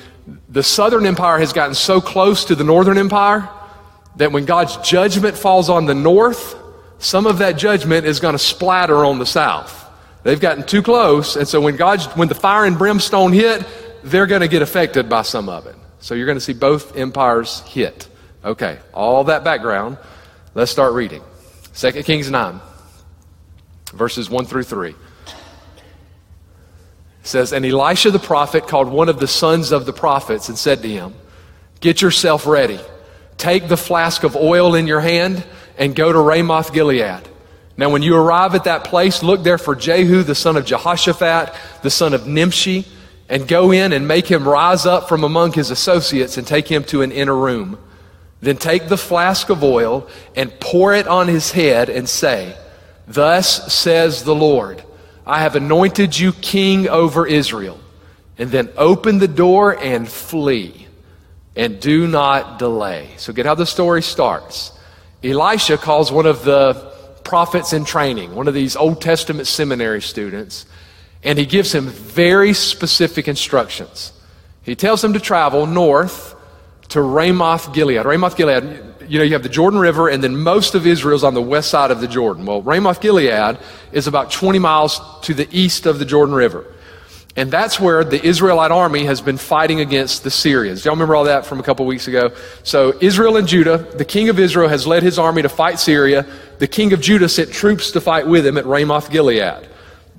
the 0.50 0.62
southern 0.62 1.06
empire 1.06 1.38
has 1.38 1.54
gotten 1.54 1.74
so 1.74 2.00
close 2.00 2.44
to 2.44 2.54
the 2.54 2.62
northern 2.62 2.98
empire 2.98 3.48
that 4.16 4.32
when 4.32 4.44
God's 4.44 4.76
judgment 4.78 5.36
falls 5.36 5.70
on 5.70 5.86
the 5.86 5.94
north, 5.94 6.56
some 6.98 7.26
of 7.26 7.38
that 7.38 7.52
judgment 7.52 8.04
is 8.04 8.20
going 8.20 8.34
to 8.34 8.38
splatter 8.38 9.04
on 9.04 9.18
the 9.18 9.24
south. 9.24 9.84
They've 10.24 10.40
gotten 10.40 10.64
too 10.64 10.82
close, 10.82 11.36
and 11.36 11.48
so 11.48 11.60
when 11.60 11.76
God's 11.76 12.04
when 12.16 12.28
the 12.28 12.34
fire 12.34 12.66
and 12.66 12.76
brimstone 12.76 13.32
hit, 13.32 13.64
they're 14.04 14.26
going 14.26 14.42
to 14.42 14.48
get 14.48 14.60
affected 14.60 15.08
by 15.08 15.22
some 15.22 15.48
of 15.48 15.66
it. 15.66 15.76
So 16.00 16.14
you're 16.14 16.26
going 16.26 16.36
to 16.36 16.44
see 16.44 16.52
both 16.52 16.96
empires 16.96 17.60
hit. 17.60 18.08
Okay, 18.44 18.78
all 18.92 19.24
that 19.24 19.42
background. 19.42 19.96
Let's 20.54 20.70
start 20.70 20.92
reading. 20.92 21.22
2 21.74 22.02
Kings 22.02 22.30
9, 22.30 22.60
verses 23.94 24.28
1 24.28 24.44
through 24.44 24.64
3 24.64 24.94
says, 27.26 27.52
And 27.52 27.64
Elisha 27.64 28.10
the 28.10 28.18
prophet 28.18 28.68
called 28.68 28.88
one 28.88 29.08
of 29.08 29.20
the 29.20 29.28
sons 29.28 29.72
of 29.72 29.86
the 29.86 29.92
prophets 29.92 30.48
and 30.48 30.58
said 30.58 30.82
to 30.82 30.88
him, 30.88 31.14
Get 31.80 32.02
yourself 32.02 32.46
ready. 32.46 32.80
Take 33.36 33.68
the 33.68 33.76
flask 33.76 34.24
of 34.24 34.36
oil 34.36 34.74
in 34.74 34.86
your 34.86 35.00
hand 35.00 35.44
and 35.78 35.94
go 35.94 36.12
to 36.12 36.18
Ramoth 36.18 36.72
Gilead. 36.72 37.28
Now, 37.76 37.90
when 37.90 38.02
you 38.02 38.16
arrive 38.16 38.54
at 38.54 38.64
that 38.64 38.84
place, 38.84 39.22
look 39.22 39.42
there 39.42 39.58
for 39.58 39.74
Jehu, 39.74 40.22
the 40.22 40.34
son 40.34 40.56
of 40.56 40.64
Jehoshaphat, 40.64 41.54
the 41.82 41.90
son 41.90 42.14
of 42.14 42.26
Nimshi, 42.26 42.86
and 43.28 43.46
go 43.46 43.70
in 43.70 43.92
and 43.92 44.08
make 44.08 44.26
him 44.26 44.48
rise 44.48 44.86
up 44.86 45.08
from 45.08 45.24
among 45.24 45.52
his 45.52 45.70
associates 45.70 46.38
and 46.38 46.46
take 46.46 46.68
him 46.68 46.84
to 46.84 47.02
an 47.02 47.12
inner 47.12 47.36
room. 47.36 47.78
Then 48.40 48.56
take 48.56 48.88
the 48.88 48.96
flask 48.96 49.50
of 49.50 49.62
oil 49.62 50.08
and 50.34 50.58
pour 50.60 50.94
it 50.94 51.06
on 51.06 51.28
his 51.28 51.52
head 51.52 51.90
and 51.90 52.08
say, 52.08 52.56
Thus 53.06 53.72
says 53.72 54.24
the 54.24 54.34
Lord. 54.34 54.82
I 55.26 55.40
have 55.40 55.56
anointed 55.56 56.16
you 56.18 56.32
king 56.32 56.88
over 56.88 57.26
Israel. 57.26 57.80
And 58.38 58.50
then 58.50 58.70
open 58.76 59.18
the 59.18 59.28
door 59.28 59.76
and 59.82 60.08
flee. 60.08 60.86
And 61.56 61.80
do 61.80 62.06
not 62.06 62.58
delay. 62.58 63.10
So, 63.16 63.32
get 63.32 63.46
how 63.46 63.54
the 63.54 63.66
story 63.66 64.02
starts. 64.02 64.72
Elisha 65.24 65.78
calls 65.78 66.12
one 66.12 66.26
of 66.26 66.44
the 66.44 66.74
prophets 67.24 67.72
in 67.72 67.84
training, 67.84 68.34
one 68.34 68.46
of 68.46 68.54
these 68.54 68.76
Old 68.76 69.00
Testament 69.00 69.48
seminary 69.48 70.00
students, 70.00 70.64
and 71.24 71.38
he 71.38 71.44
gives 71.44 71.74
him 71.74 71.86
very 71.86 72.52
specific 72.52 73.26
instructions. 73.26 74.12
He 74.62 74.76
tells 74.76 75.02
him 75.02 75.12
to 75.14 75.20
travel 75.20 75.66
north 75.66 76.34
to 76.88 77.02
Ramoth 77.02 77.72
Gilead. 77.72 78.04
Ramoth 78.04 78.36
Gilead, 78.36 78.95
you 79.08 79.18
know, 79.18 79.24
you 79.24 79.32
have 79.32 79.42
the 79.42 79.48
Jordan 79.48 79.80
River, 79.80 80.08
and 80.08 80.22
then 80.22 80.36
most 80.36 80.74
of 80.74 80.86
Israel's 80.86 81.24
on 81.24 81.34
the 81.34 81.42
west 81.42 81.70
side 81.70 81.90
of 81.90 82.00
the 82.00 82.08
Jordan. 82.08 82.46
Well, 82.46 82.62
Ramoth 82.62 83.00
Gilead 83.00 83.58
is 83.92 84.06
about 84.06 84.30
20 84.30 84.58
miles 84.58 85.00
to 85.22 85.34
the 85.34 85.48
east 85.50 85.86
of 85.86 85.98
the 85.98 86.04
Jordan 86.04 86.34
River. 86.34 86.64
And 87.36 87.50
that's 87.50 87.78
where 87.78 88.02
the 88.02 88.24
Israelite 88.24 88.70
army 88.70 89.04
has 89.04 89.20
been 89.20 89.36
fighting 89.36 89.80
against 89.80 90.24
the 90.24 90.30
Syrians. 90.30 90.84
Y'all 90.84 90.94
remember 90.94 91.14
all 91.14 91.24
that 91.24 91.44
from 91.44 91.60
a 91.60 91.62
couple 91.62 91.84
weeks 91.84 92.08
ago? 92.08 92.34
So, 92.62 92.94
Israel 93.02 93.36
and 93.36 93.46
Judah, 93.46 93.76
the 93.76 94.06
king 94.06 94.30
of 94.30 94.38
Israel 94.38 94.68
has 94.70 94.86
led 94.86 95.02
his 95.02 95.18
army 95.18 95.42
to 95.42 95.50
fight 95.50 95.78
Syria. 95.78 96.26
The 96.58 96.66
king 96.66 96.94
of 96.94 97.02
Judah 97.02 97.28
sent 97.28 97.52
troops 97.52 97.90
to 97.90 98.00
fight 98.00 98.26
with 98.26 98.46
him 98.46 98.56
at 98.56 98.64
Ramoth 98.64 99.10
Gilead. 99.10 99.68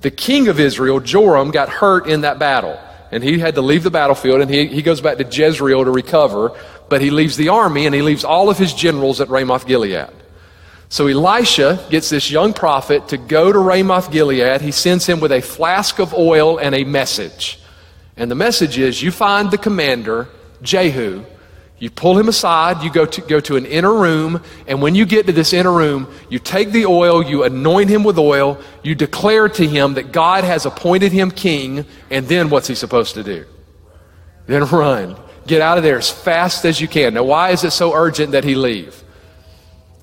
The 0.00 0.12
king 0.12 0.46
of 0.46 0.60
Israel, 0.60 1.00
Joram, 1.00 1.50
got 1.50 1.68
hurt 1.68 2.06
in 2.06 2.20
that 2.20 2.38
battle. 2.38 2.78
And 3.10 3.24
he 3.24 3.38
had 3.38 3.54
to 3.54 3.62
leave 3.62 3.84
the 3.84 3.90
battlefield, 3.90 4.40
and 4.40 4.50
he, 4.50 4.66
he 4.66 4.82
goes 4.82 5.00
back 5.00 5.16
to 5.18 5.24
Jezreel 5.24 5.84
to 5.84 5.90
recover 5.90 6.54
but 6.88 7.00
he 7.00 7.10
leaves 7.10 7.36
the 7.36 7.48
army 7.48 7.86
and 7.86 7.94
he 7.94 8.02
leaves 8.02 8.24
all 8.24 8.50
of 8.50 8.58
his 8.58 8.72
generals 8.72 9.20
at 9.20 9.28
Ramoth 9.28 9.66
Gilead. 9.66 10.08
So 10.88 11.06
Elisha 11.06 11.84
gets 11.90 12.08
this 12.08 12.30
young 12.30 12.54
prophet 12.54 13.08
to 13.08 13.18
go 13.18 13.52
to 13.52 13.58
Ramoth 13.58 14.10
Gilead. 14.10 14.62
He 14.62 14.72
sends 14.72 15.04
him 15.04 15.20
with 15.20 15.32
a 15.32 15.42
flask 15.42 15.98
of 15.98 16.14
oil 16.14 16.58
and 16.58 16.74
a 16.74 16.84
message. 16.84 17.60
And 18.16 18.30
the 18.30 18.34
message 18.34 18.78
is 18.78 19.02
you 19.02 19.10
find 19.10 19.50
the 19.50 19.58
commander, 19.58 20.28
Jehu, 20.62 21.24
you 21.78 21.90
pull 21.90 22.18
him 22.18 22.28
aside, 22.28 22.82
you 22.82 22.90
go 22.90 23.06
to, 23.06 23.20
go 23.20 23.38
to 23.40 23.56
an 23.56 23.64
inner 23.64 23.94
room, 23.94 24.42
and 24.66 24.82
when 24.82 24.94
you 24.96 25.06
get 25.06 25.26
to 25.26 25.32
this 25.32 25.52
inner 25.52 25.72
room, 25.72 26.12
you 26.28 26.40
take 26.40 26.72
the 26.72 26.86
oil, 26.86 27.22
you 27.22 27.44
anoint 27.44 27.88
him 27.88 28.02
with 28.02 28.18
oil, 28.18 28.60
you 28.82 28.96
declare 28.96 29.48
to 29.48 29.66
him 29.66 29.94
that 29.94 30.10
God 30.10 30.42
has 30.42 30.66
appointed 30.66 31.12
him 31.12 31.30
king, 31.30 31.86
and 32.10 32.26
then 32.26 32.50
what's 32.50 32.66
he 32.66 32.74
supposed 32.74 33.14
to 33.14 33.22
do? 33.22 33.46
Then 34.46 34.64
run. 34.64 35.16
Get 35.46 35.62
out 35.62 35.78
of 35.78 35.84
there 35.84 35.98
as 35.98 36.10
fast 36.10 36.64
as 36.64 36.80
you 36.80 36.88
can. 36.88 37.14
Now, 37.14 37.22
why 37.22 37.50
is 37.50 37.62
it 37.62 37.70
so 37.70 37.94
urgent 37.94 38.32
that 38.32 38.44
he 38.44 38.54
leave? 38.54 39.02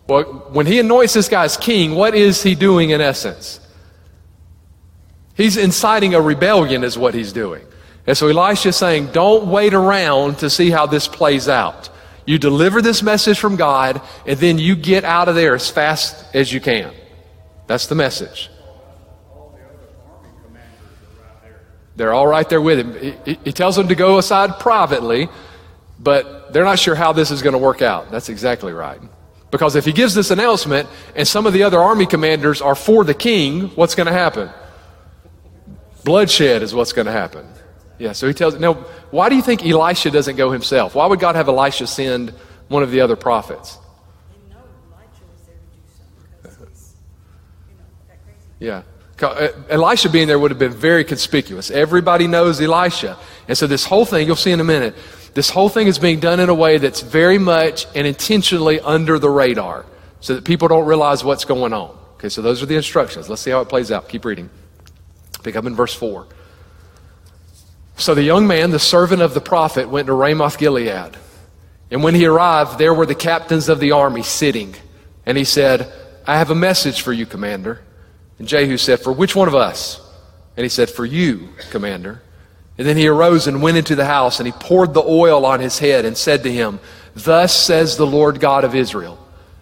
Well, 0.07 0.23
when 0.51 0.65
he 0.65 0.79
anoints 0.79 1.13
this 1.13 1.27
guy 1.27 1.43
as 1.43 1.57
king, 1.57 1.95
what 1.95 2.15
is 2.15 2.41
he 2.41 2.55
doing 2.55 2.91
in 2.91 3.01
essence? 3.01 3.59
He's 5.35 5.57
inciting 5.57 6.13
a 6.13 6.21
rebellion, 6.21 6.83
is 6.83 6.97
what 6.97 7.13
he's 7.13 7.33
doing. 7.33 7.65
And 8.07 8.17
so 8.17 8.27
Elisha 8.27 8.69
is 8.69 8.75
saying, 8.75 9.07
don't 9.07 9.47
wait 9.47 9.73
around 9.73 10.39
to 10.39 10.49
see 10.49 10.69
how 10.69 10.85
this 10.85 11.07
plays 11.07 11.49
out. 11.49 11.89
You 12.25 12.39
deliver 12.39 12.81
this 12.81 13.03
message 13.03 13.39
from 13.39 13.55
God, 13.55 14.01
and 14.25 14.39
then 14.39 14.57
you 14.57 14.75
get 14.75 15.03
out 15.03 15.27
of 15.27 15.35
there 15.35 15.55
as 15.55 15.69
fast 15.69 16.25
as 16.35 16.51
you 16.51 16.59
can. 16.59 16.91
That's 17.67 17.87
the 17.87 17.95
message. 17.95 18.49
They're 21.95 22.13
all 22.13 22.27
right 22.27 22.47
there 22.49 22.61
with 22.61 22.79
him. 22.79 23.17
He, 23.25 23.39
he, 23.43 23.51
tells 23.53 23.75
them 23.75 23.87
to 23.87 23.95
go 23.95 24.17
aside 24.17 24.59
privately, 24.59 25.29
but 25.97 26.51
they're 26.51 26.65
not 26.65 26.77
sure 26.77 26.93
how 26.93 27.13
this 27.13 27.31
is 27.31 27.41
going 27.41 27.53
to 27.53 27.59
work 27.59 27.81
out. 27.81 28.11
That's 28.11 28.27
exactly 28.27 28.73
right. 28.73 28.99
Because 29.49 29.75
if 29.77 29.85
he 29.85 29.93
gives 29.93 30.13
this 30.13 30.31
announcement 30.31 30.89
and 31.15 31.25
some 31.25 31.45
of 31.45 31.53
the 31.53 31.63
other 31.63 31.79
army 31.79 32.05
commanders 32.05 32.61
are 32.61 32.75
for 32.75 33.05
the 33.05 33.13
king, 33.13 33.69
what's 33.69 33.95
going 33.95 34.07
to 34.07 34.13
happen? 34.13 34.49
Bloodshed 36.03 36.61
is 36.61 36.73
what's 36.73 36.91
going 36.91 37.05
to 37.05 37.13
happen. 37.13 37.47
Yeah, 37.97 38.11
so 38.11 38.27
he 38.27 38.33
tells, 38.33 38.59
now, 38.59 38.73
why 39.11 39.29
do 39.29 39.35
you 39.35 39.41
think 39.41 39.65
Elisha 39.65 40.11
doesn't 40.11 40.35
go 40.35 40.51
himself? 40.51 40.95
Why 40.95 41.05
would 41.05 41.19
God 41.19 41.35
have 41.35 41.47
Elisha 41.47 41.87
send 41.87 42.31
one 42.67 42.83
of 42.83 42.91
the 42.91 43.01
other 43.01 43.15
prophets? 43.15 43.77
Yeah. 48.59 48.83
Uh, 49.21 49.47
Elisha 49.69 50.09
being 50.09 50.27
there 50.27 50.37
would 50.37 50.51
have 50.51 50.59
been 50.59 50.73
very 50.73 51.03
conspicuous. 51.03 51.71
Everybody 51.71 52.27
knows 52.27 52.59
Elisha. 52.59 53.17
And 53.47 53.57
so 53.57 53.67
this 53.67 53.85
whole 53.85 54.05
thing, 54.05 54.27
you'll 54.27 54.35
see 54.35 54.51
in 54.51 54.59
a 54.59 54.65
minute, 54.65 54.95
this 55.33 55.49
whole 55.49 55.69
thing 55.69 55.87
is 55.87 55.99
being 55.99 56.19
done 56.19 56.39
in 56.39 56.49
a 56.49 56.53
way 56.53 56.77
that's 56.77 57.01
very 57.01 57.37
much 57.37 57.87
and 57.95 58.07
intentionally 58.07 58.79
under 58.79 59.19
the 59.19 59.29
radar 59.29 59.85
so 60.19 60.35
that 60.35 60.43
people 60.43 60.67
don't 60.67 60.85
realize 60.85 61.23
what's 61.23 61.45
going 61.45 61.73
on. 61.73 61.97
Okay, 62.15 62.29
so 62.29 62.41
those 62.41 62.63
are 62.63 62.65
the 62.65 62.75
instructions. 62.75 63.29
Let's 63.29 63.41
see 63.41 63.51
how 63.51 63.61
it 63.61 63.69
plays 63.69 63.91
out. 63.91 64.09
Keep 64.09 64.25
reading. 64.25 64.49
Pick 65.43 65.55
up 65.55 65.65
in 65.65 65.75
verse 65.75 65.93
4. 65.93 66.25
So 67.97 68.13
the 68.13 68.23
young 68.23 68.45
man, 68.45 68.71
the 68.71 68.79
servant 68.79 69.21
of 69.21 69.33
the 69.33 69.41
prophet, 69.41 69.89
went 69.89 70.07
to 70.07 70.13
Ramoth 70.13 70.57
Gilead. 70.57 71.17
And 71.91 72.03
when 72.03 72.15
he 72.15 72.25
arrived, 72.25 72.77
there 72.77 72.93
were 72.93 73.05
the 73.05 73.15
captains 73.15 73.69
of 73.69 73.79
the 73.79 73.91
army 73.91 74.23
sitting. 74.23 74.75
And 75.25 75.37
he 75.37 75.45
said, 75.45 75.91
I 76.27 76.37
have 76.37 76.49
a 76.49 76.55
message 76.55 77.01
for 77.01 77.13
you, 77.13 77.25
commander. 77.25 77.81
And 78.37 78.47
Jehu 78.47 78.77
said, 78.77 78.99
For 78.99 79.13
which 79.13 79.35
one 79.35 79.47
of 79.47 79.55
us? 79.55 80.01
And 80.57 80.63
he 80.63 80.69
said, 80.69 80.89
For 80.89 81.05
you, 81.05 81.49
commander. 81.71 82.21
And 82.77 82.85
then 82.85 82.97
he 82.97 83.07
arose 83.07 83.47
and 83.47 83.61
went 83.61 83.77
into 83.77 83.95
the 83.95 84.05
house, 84.05 84.39
and 84.39 84.47
he 84.47 84.51
poured 84.51 84.93
the 84.93 85.03
oil 85.03 85.45
on 85.45 85.61
his 85.61 85.79
head 85.79 86.03
and 86.03 86.17
said 86.17 86.43
to 86.43 86.51
him, 86.51 86.79
Thus 87.15 87.55
says 87.55 87.95
the 87.95 88.07
Lord 88.07 88.41
God 88.41 88.65
of 88.65 88.75
Israel 88.75 89.17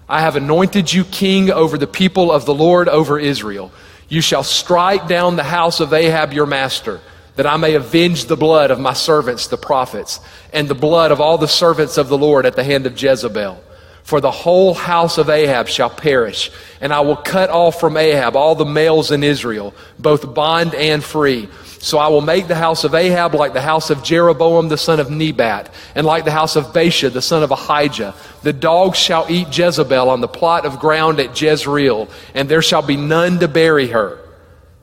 I 0.10 0.22
have 0.22 0.36
anointed 0.36 0.92
you 0.92 1.04
king 1.06 1.52
over 1.52 1.78
the 1.78 1.88
people 1.88 2.32
of 2.32 2.46
the 2.46 2.54
Lord 2.54 2.90
over 2.90 3.20
Israel. 3.20 3.72
You 4.10 4.22
shall 4.22 4.44
strike 4.44 5.08
down 5.08 5.36
the 5.36 5.44
house 5.44 5.80
of 5.80 5.94
Ahab 5.94 6.34
your 6.34 6.46
master 6.46 7.00
that 7.36 7.48
I 7.48 7.58
may 7.58 7.74
avenge 7.74 8.26
the 8.26 8.38
blood 8.38 8.72
of 8.72 8.80
my 8.80 8.94
servants, 8.94 9.48
the 9.48 9.58
prophets, 9.58 10.20
and 10.52 10.68
the 10.68 10.76
blood 10.76 11.12
of 11.12 11.20
all 11.20 11.38
the 11.38 11.48
servants 11.48 11.98
of 11.98 12.08
the 12.08 12.18
Lord 12.18 12.46
at 12.46 12.56
the 12.56 12.64
hand 12.64 12.86
of 12.86 13.02
Jezebel. 13.02 13.64
For 14.04 14.20
the 14.20 14.32
whole 14.32 14.74
house 14.74 15.18
of 15.18 15.30
Ahab 15.30 15.70
shall 15.70 15.90
perish, 15.90 16.52
and 16.82 16.94
I 16.94 17.00
will 17.00 17.16
cut 17.16 17.50
off 17.50 17.80
from 17.80 17.96
Ahab 17.96 18.36
all 18.36 18.54
the 18.54 18.66
males 18.66 19.12
in 19.12 19.24
Israel, 19.24 19.74
both 19.98 20.34
bond 20.34 20.76
and 20.76 21.02
free. 21.02 21.48
So 21.80 21.98
I 21.98 22.10
will 22.10 22.22
make 22.22 22.48
the 22.48 22.56
house 22.56 22.84
of 22.84 22.96
Ahab 22.96 23.34
like 23.34 23.54
the 23.54 23.62
house 23.62 23.90
of 23.90 24.04
Jeroboam 24.04 24.68
the 24.68 24.78
son 24.78 25.00
of 25.00 25.10
Nebat, 25.10 25.74
and 25.96 26.06
like 26.06 26.26
the 26.26 26.32
house 26.32 26.58
of 26.58 26.68
Baasha 26.68 27.12
the 27.12 27.22
son 27.22 27.44
of 27.44 27.52
Ahijah. 27.52 28.14
The 28.42 28.54
dogs 28.54 28.98
shall 28.98 29.26
eat 29.30 29.58
Jezebel 29.58 30.10
on 30.10 30.20
the 30.20 30.28
plot 30.28 30.66
of 30.66 30.80
ground 30.80 31.22
at 31.22 31.42
Jezreel, 31.42 32.10
and 32.34 32.50
there 32.50 32.62
shall 32.62 32.82
be 32.82 32.98
none 32.98 33.40
to 33.40 33.48
bury 33.48 33.88
her. 33.88 34.20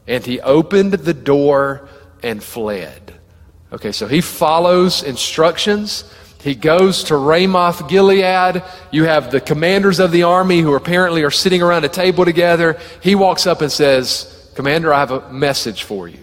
And 0.07 0.25
he 0.25 0.41
opened 0.41 0.95
the 0.95 1.15
door 1.15 1.89
and 2.23 2.43
fled. 2.43 3.15
Okay, 3.73 3.93
so 3.93 4.07
he 4.07 4.21
follows 4.21 5.03
instructions. 5.03 6.05
He 6.43 6.55
goes 6.55 7.05
to 7.05 7.17
Ramoth 7.17 7.89
Gilead. 7.89 8.63
You 8.91 9.05
have 9.05 9.31
the 9.31 9.41
commanders 9.41 10.01
of 10.01 10.11
the 10.11 10.25
army 10.25 10.61
who 10.61 10.75
apparently 10.75 11.23
are 11.23 11.31
sitting 11.31 11.63
around 11.63 11.85
a 11.85 11.89
table 11.89 12.25
together. 12.25 12.79
He 13.03 13.15
walks 13.15 13.47
up 13.47 13.61
and 13.61 13.71
says, 13.71 14.51
Commander, 14.55 14.93
I 14.93 15.01
have 15.01 15.11
a 15.11 15.33
message 15.33 15.85
for 15.85 16.09
you. 16.09 16.19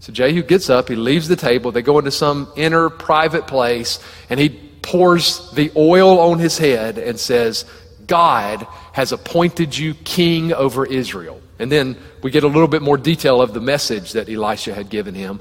So 0.00 0.12
Jehu 0.12 0.42
gets 0.42 0.70
up, 0.70 0.88
he 0.88 0.94
leaves 0.94 1.26
the 1.26 1.36
table, 1.36 1.72
they 1.72 1.82
go 1.82 1.98
into 1.98 2.12
some 2.12 2.52
inner 2.54 2.88
private 2.90 3.46
place, 3.46 3.98
and 4.30 4.38
he 4.38 4.50
pours 4.82 5.50
the 5.52 5.72
oil 5.74 6.20
on 6.20 6.38
his 6.38 6.58
head 6.58 6.96
and 6.96 7.18
says, 7.18 7.64
God 8.06 8.66
has 8.92 9.10
appointed 9.10 9.76
you 9.76 9.94
king 9.94 10.52
over 10.52 10.86
Israel. 10.86 11.40
And 11.58 11.72
then 11.72 11.96
we 12.22 12.30
get 12.30 12.44
a 12.44 12.48
little 12.48 12.68
bit 12.68 12.82
more 12.82 12.96
detail 12.96 13.40
of 13.40 13.54
the 13.54 13.60
message 13.60 14.12
that 14.12 14.28
Elisha 14.28 14.74
had 14.74 14.90
given 14.90 15.14
him. 15.14 15.40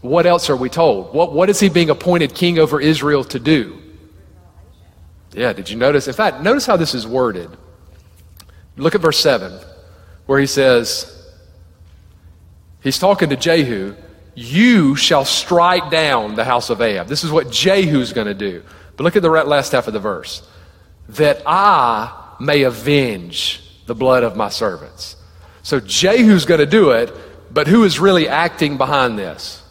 What 0.00 0.26
else 0.26 0.50
are 0.50 0.56
we 0.56 0.68
told? 0.68 1.14
What, 1.14 1.32
what 1.32 1.48
is 1.48 1.58
he 1.60 1.70
being 1.70 1.88
appointed 1.88 2.34
king 2.34 2.58
over 2.58 2.80
Israel 2.80 3.24
to 3.24 3.38
do? 3.38 3.80
Yeah, 5.32 5.52
did 5.52 5.70
you 5.70 5.76
notice? 5.76 6.06
In 6.06 6.14
fact, 6.14 6.42
notice 6.42 6.66
how 6.66 6.76
this 6.76 6.94
is 6.94 7.06
worded. 7.06 7.50
Look 8.76 8.94
at 8.94 9.00
verse 9.00 9.18
7, 9.18 9.58
where 10.26 10.38
he 10.38 10.46
says, 10.46 11.10
He's 12.82 12.98
talking 12.98 13.30
to 13.30 13.36
Jehu, 13.36 13.96
You 14.34 14.94
shall 14.94 15.24
strike 15.24 15.90
down 15.90 16.34
the 16.34 16.44
house 16.44 16.70
of 16.70 16.82
Ahab. 16.82 17.08
This 17.08 17.24
is 17.24 17.30
what 17.30 17.50
Jehu's 17.50 18.12
going 18.12 18.26
to 18.26 18.34
do. 18.34 18.62
But 18.96 19.04
look 19.04 19.16
at 19.16 19.22
the 19.22 19.30
last 19.30 19.72
half 19.72 19.86
of 19.86 19.92
the 19.94 20.00
verse. 20.00 20.46
That 21.08 21.42
I 21.46 22.36
may 22.40 22.62
avenge 22.62 23.62
the 23.86 23.94
blood 23.94 24.22
of 24.22 24.36
my 24.36 24.48
servants. 24.50 25.16
So 25.64 25.80
Jehu's 25.80 26.44
going 26.44 26.60
to 26.60 26.66
do 26.66 26.90
it, 26.90 27.12
but 27.50 27.66
who 27.66 27.84
is 27.84 27.98
really 27.98 28.28
acting 28.28 28.76
behind 28.76 29.18
this? 29.18 29.62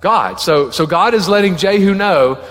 God. 0.00 0.40
So, 0.40 0.70
so 0.70 0.86
God 0.86 1.14
is 1.14 1.28
letting 1.28 1.56
Jehu 1.56 1.94
know 1.94 2.44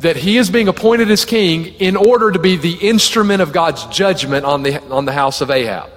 that 0.00 0.16
he 0.16 0.36
is 0.36 0.50
being 0.50 0.68
appointed 0.68 1.10
as 1.10 1.24
king 1.24 1.64
in 1.64 1.96
order 1.96 2.30
to 2.30 2.38
be 2.38 2.56
the 2.56 2.74
instrument 2.74 3.40
of 3.40 3.52
God's 3.52 3.86
judgment 3.86 4.44
on 4.44 4.62
the, 4.62 4.80
on 4.90 5.06
the 5.06 5.12
house 5.12 5.40
of 5.40 5.50
Ahab. 5.50 5.90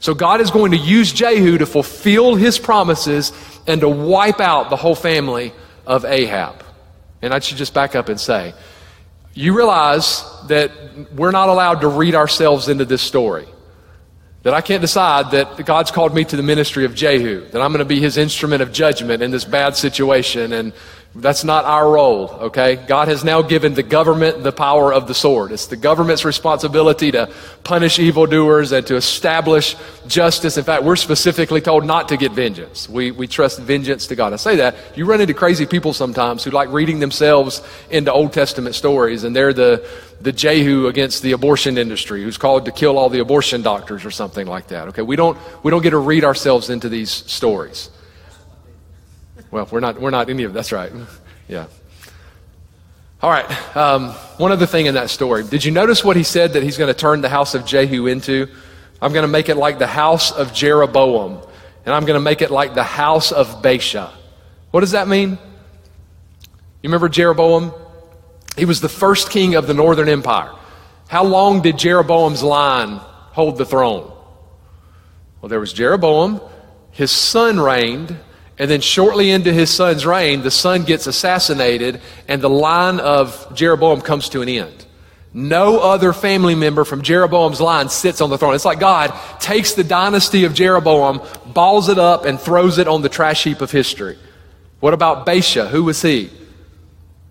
So 0.00 0.14
God 0.14 0.42
is 0.42 0.50
going 0.50 0.72
to 0.72 0.76
use 0.76 1.12
Jehu 1.12 1.56
to 1.58 1.66
fulfill 1.66 2.34
his 2.34 2.58
promises 2.58 3.32
and 3.66 3.80
to 3.80 3.88
wipe 3.88 4.40
out 4.40 4.68
the 4.68 4.76
whole 4.76 4.94
family 4.94 5.54
of 5.86 6.04
Ahab. 6.04 6.62
And 7.22 7.32
I 7.32 7.38
should 7.38 7.56
just 7.56 7.72
back 7.72 7.96
up 7.96 8.10
and 8.10 8.20
say, 8.20 8.52
you 9.32 9.56
realize 9.56 10.22
that 10.48 10.70
we're 11.14 11.30
not 11.30 11.48
allowed 11.48 11.80
to 11.80 11.88
read 11.88 12.14
ourselves 12.14 12.68
into 12.68 12.84
this 12.84 13.00
story. 13.00 13.48
That 14.44 14.54
I 14.54 14.60
can't 14.60 14.80
decide 14.80 15.32
that 15.32 15.66
God's 15.66 15.90
called 15.90 16.14
me 16.14 16.24
to 16.24 16.36
the 16.36 16.44
ministry 16.44 16.84
of 16.84 16.94
Jehu, 16.94 17.48
that 17.48 17.60
I'm 17.60 17.72
going 17.72 17.80
to 17.80 17.84
be 17.84 18.00
his 18.00 18.16
instrument 18.16 18.62
of 18.62 18.72
judgment 18.72 19.20
in 19.22 19.32
this 19.32 19.44
bad 19.44 19.76
situation, 19.76 20.52
and 20.52 20.72
that's 21.14 21.42
not 21.42 21.64
our 21.64 21.90
role, 21.90 22.28
okay? 22.28 22.76
God 22.76 23.08
has 23.08 23.24
now 23.24 23.42
given 23.42 23.74
the 23.74 23.82
government 23.82 24.44
the 24.44 24.52
power 24.52 24.92
of 24.92 25.08
the 25.08 25.14
sword. 25.14 25.50
It's 25.50 25.66
the 25.66 25.76
government's 25.76 26.24
responsibility 26.24 27.10
to 27.10 27.32
punish 27.64 27.98
evildoers 27.98 28.70
and 28.70 28.86
to 28.86 28.94
establish 28.96 29.74
justice. 30.06 30.56
In 30.56 30.64
fact, 30.64 30.84
we're 30.84 30.96
specifically 30.96 31.60
told 31.60 31.84
not 31.84 32.08
to 32.10 32.16
get 32.16 32.32
vengeance. 32.32 32.88
We, 32.88 33.10
we 33.10 33.26
trust 33.26 33.58
vengeance 33.58 34.06
to 34.08 34.16
God. 34.16 34.32
I 34.32 34.36
say 34.36 34.56
that. 34.56 34.76
You 34.94 35.06
run 35.06 35.20
into 35.20 35.34
crazy 35.34 35.66
people 35.66 35.92
sometimes 35.92 36.44
who 36.44 36.50
like 36.50 36.68
reading 36.70 37.00
themselves 37.00 37.62
into 37.90 38.12
Old 38.12 38.32
Testament 38.32 38.74
stories, 38.74 39.24
and 39.24 39.34
they're 39.34 39.54
the, 39.54 39.88
the 40.20 40.32
Jehu 40.32 40.86
against 40.86 41.22
the 41.22 41.32
abortion 41.32 41.78
industry 41.78 42.22
who's 42.22 42.38
called 42.38 42.64
to 42.64 42.72
kill 42.72 42.98
all 42.98 43.08
the 43.08 43.20
abortion 43.20 43.62
doctors 43.62 44.04
or 44.04 44.10
something 44.10 44.46
like 44.46 44.68
that, 44.68 44.88
okay? 44.88 45.02
We 45.02 45.16
don't, 45.16 45.38
we 45.62 45.70
don't 45.70 45.82
get 45.82 45.90
to 45.90 45.98
read 45.98 46.24
ourselves 46.24 46.70
into 46.70 46.88
these 46.88 47.10
stories. 47.10 47.90
Well, 49.50 49.68
we're 49.70 49.80
not, 49.80 50.00
we're 50.00 50.10
not 50.10 50.28
any 50.28 50.44
of 50.44 50.52
that's 50.52 50.72
right. 50.72 50.92
Yeah. 51.48 51.64
All 53.22 53.30
right. 53.30 53.74
Um, 53.74 54.10
one 54.36 54.52
other 54.52 54.66
thing 54.66 54.84
in 54.84 54.92
that 54.96 55.08
story. 55.08 55.44
Did 55.44 55.64
you 55.64 55.70
notice 55.72 56.04
what 56.04 56.14
he 56.14 56.22
said 56.22 56.52
that 56.52 56.62
he's 56.62 56.76
going 56.76 56.92
to 56.92 57.00
turn 57.00 57.22
the 57.22 57.30
house 57.30 57.54
of 57.54 57.64
Jehu 57.64 58.06
into? 58.06 58.48
I'm 59.00 59.14
going 59.14 59.22
to 59.22 59.28
make 59.28 59.48
it 59.48 59.56
like 59.56 59.78
the 59.78 59.86
house 59.86 60.30
of 60.30 60.52
Jeroboam, 60.52 61.40
and 61.86 61.94
I'm 61.94 62.04
going 62.04 62.18
to 62.18 62.22
make 62.22 62.42
it 62.42 62.50
like 62.50 62.74
the 62.74 62.84
house 62.84 63.32
of 63.32 63.62
Baasha. 63.62 64.10
What 64.72 64.80
does 64.80 64.90
that 64.90 65.08
mean? 65.08 65.30
You 65.30 66.90
remember 66.90 67.08
Jeroboam? 67.08 67.72
He 68.58 68.64
was 68.64 68.80
the 68.80 68.88
first 68.88 69.30
king 69.30 69.54
of 69.54 69.66
the 69.66 69.74
northern 69.74 70.08
empire. 70.08 70.52
How 71.08 71.24
long 71.24 71.62
did 71.62 71.78
Jeroboam's 71.78 72.42
line 72.42 72.96
hold 72.98 73.56
the 73.56 73.64
throne? 73.64 74.12
Well, 75.40 75.48
there 75.48 75.60
was 75.60 75.72
Jeroboam. 75.72 76.40
His 76.90 77.10
son 77.10 77.60
reigned, 77.60 78.16
and 78.58 78.70
then, 78.70 78.80
shortly 78.80 79.30
into 79.30 79.52
his 79.52 79.70
son's 79.70 80.04
reign, 80.04 80.42
the 80.42 80.50
son 80.50 80.84
gets 80.84 81.06
assassinated, 81.06 82.00
and 82.26 82.42
the 82.42 82.50
line 82.50 82.98
of 82.98 83.54
Jeroboam 83.54 84.00
comes 84.00 84.28
to 84.30 84.42
an 84.42 84.48
end. 84.48 84.84
No 85.32 85.78
other 85.78 86.12
family 86.12 86.56
member 86.56 86.84
from 86.84 87.02
Jeroboam's 87.02 87.60
line 87.60 87.88
sits 87.88 88.20
on 88.20 88.30
the 88.30 88.38
throne. 88.38 88.54
It's 88.54 88.64
like 88.64 88.80
God 88.80 89.14
takes 89.38 89.74
the 89.74 89.84
dynasty 89.84 90.44
of 90.44 90.54
Jeroboam, 90.54 91.20
balls 91.46 91.88
it 91.88 91.98
up, 91.98 92.24
and 92.24 92.40
throws 92.40 92.78
it 92.78 92.88
on 92.88 93.02
the 93.02 93.08
trash 93.08 93.44
heap 93.44 93.60
of 93.60 93.70
history. 93.70 94.18
What 94.80 94.94
about 94.94 95.24
Baasha? 95.26 95.68
Who 95.68 95.84
was 95.84 96.02
he? 96.02 96.30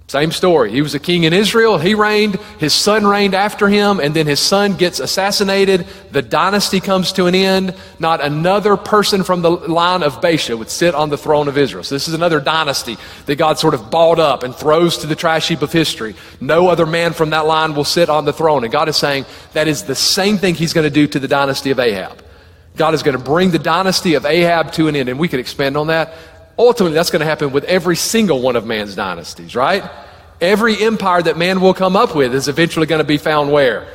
Same 0.09 0.31
story. 0.31 0.71
He 0.71 0.81
was 0.81 0.95
a 0.95 0.99
king 0.99 1.25
in 1.25 1.33
Israel. 1.33 1.77
He 1.77 1.93
reigned. 1.93 2.35
His 2.59 2.73
son 2.73 3.05
reigned 3.05 3.33
after 3.33 3.67
him, 3.67 3.99
and 3.99 4.15
then 4.15 4.25
his 4.25 4.39
son 4.39 4.77
gets 4.77 5.01
assassinated. 5.01 5.85
The 6.11 6.21
dynasty 6.21 6.79
comes 6.79 7.11
to 7.13 7.25
an 7.25 7.35
end. 7.35 7.75
Not 7.99 8.21
another 8.23 8.77
person 8.77 9.25
from 9.25 9.41
the 9.41 9.51
line 9.51 10.03
of 10.03 10.21
Baasha 10.21 10.57
would 10.57 10.69
sit 10.69 10.95
on 10.95 11.09
the 11.09 11.17
throne 11.17 11.49
of 11.49 11.57
Israel. 11.57 11.83
So 11.83 11.93
this 11.93 12.07
is 12.07 12.13
another 12.13 12.39
dynasty 12.39 12.95
that 13.25 13.35
God 13.35 13.59
sort 13.59 13.73
of 13.73 13.91
bought 13.91 14.17
up 14.17 14.43
and 14.43 14.55
throws 14.55 14.99
to 14.99 15.07
the 15.07 15.15
trash 15.15 15.49
heap 15.49 15.61
of 15.61 15.73
history. 15.73 16.15
No 16.39 16.69
other 16.69 16.85
man 16.85 17.11
from 17.11 17.31
that 17.31 17.45
line 17.45 17.75
will 17.75 17.83
sit 17.83 18.07
on 18.07 18.23
the 18.23 18.31
throne. 18.31 18.63
And 18.63 18.71
God 18.71 18.87
is 18.87 18.95
saying 18.95 19.25
that 19.51 19.67
is 19.67 19.83
the 19.83 19.95
same 19.95 20.37
thing 20.37 20.55
He's 20.55 20.71
going 20.71 20.85
to 20.87 20.89
do 20.89 21.07
to 21.07 21.19
the 21.19 21.27
dynasty 21.27 21.71
of 21.71 21.79
Ahab. 21.79 22.23
God 22.77 22.93
is 22.93 23.03
going 23.03 23.17
to 23.17 23.23
bring 23.23 23.51
the 23.51 23.59
dynasty 23.59 24.13
of 24.13 24.25
Ahab 24.25 24.71
to 24.73 24.87
an 24.87 24.95
end, 24.95 25.09
and 25.09 25.19
we 25.19 25.27
could 25.27 25.41
expand 25.41 25.75
on 25.75 25.87
that 25.87 26.13
Ultimately, 26.59 26.95
that's 26.95 27.11
going 27.11 27.19
to 27.19 27.25
happen 27.25 27.51
with 27.51 27.63
every 27.65 27.95
single 27.95 28.41
one 28.41 28.55
of 28.55 28.65
man's 28.65 28.95
dynasties, 28.95 29.55
right? 29.55 29.83
Every 30.41 30.81
empire 30.81 31.21
that 31.21 31.37
man 31.37 31.61
will 31.61 31.73
come 31.73 31.95
up 31.95 32.15
with 32.15 32.33
is 32.33 32.47
eventually 32.47 32.87
going 32.87 32.99
to 32.99 33.07
be 33.07 33.17
found 33.17 33.51
where? 33.51 33.87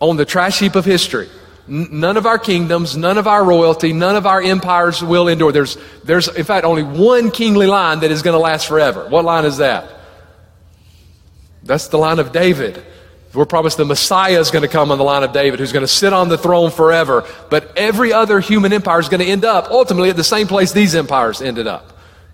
On 0.00 0.16
the 0.16 0.24
trash 0.24 0.58
heap 0.58 0.74
of 0.74 0.84
history. 0.84 1.28
None 1.68 2.16
of 2.16 2.26
our 2.26 2.38
kingdoms, 2.38 2.96
none 2.96 3.18
of 3.18 3.28
our 3.28 3.44
royalty, 3.44 3.92
none 3.92 4.16
of 4.16 4.26
our 4.26 4.42
empires 4.42 5.02
will 5.02 5.28
endure. 5.28 5.52
There's, 5.52 5.78
there's, 6.02 6.26
in 6.28 6.44
fact, 6.44 6.64
only 6.64 6.82
one 6.82 7.30
kingly 7.30 7.66
line 7.66 8.00
that 8.00 8.10
is 8.10 8.22
going 8.22 8.34
to 8.34 8.40
last 8.40 8.66
forever. 8.66 9.08
What 9.08 9.24
line 9.24 9.44
is 9.44 9.58
that? 9.58 9.88
That's 11.62 11.86
the 11.86 11.98
line 11.98 12.18
of 12.18 12.32
David. 12.32 12.84
We're 13.32 13.46
promised 13.46 13.78
the 13.78 13.84
Messiah 13.84 14.40
is 14.40 14.50
going 14.50 14.62
to 14.62 14.68
come 14.68 14.90
on 14.90 14.98
the 14.98 15.04
line 15.04 15.22
of 15.22 15.32
David, 15.32 15.60
who's 15.60 15.72
going 15.72 15.84
to 15.84 15.88
sit 15.88 16.12
on 16.12 16.28
the 16.28 16.36
throne 16.36 16.70
forever. 16.70 17.24
But 17.48 17.78
every 17.78 18.12
other 18.12 18.40
human 18.40 18.72
empire 18.72 18.98
is 18.98 19.08
going 19.08 19.20
to 19.20 19.26
end 19.26 19.44
up 19.44 19.70
ultimately 19.70 20.10
at 20.10 20.16
the 20.16 20.24
same 20.24 20.48
place 20.48 20.72
these 20.72 20.94
empires 20.94 21.40
ended 21.40 21.66
up. 21.66 21.91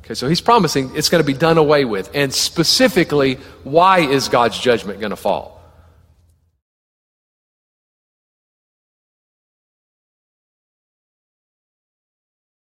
Okay, 0.09 0.14
so 0.14 0.27
he's 0.27 0.40
promising 0.40 0.97
it's 0.97 1.11
going 1.11 1.23
to 1.23 1.27
be 1.27 1.35
done 1.35 1.59
away 1.59 1.85
with. 1.85 2.11
And 2.14 2.33
specifically, 2.33 3.35
why 3.62 3.99
is 3.99 4.31
God's 4.31 4.59
judgment 4.59 5.01
going 5.01 5.11
to 5.11 5.16
fall? 5.16 5.58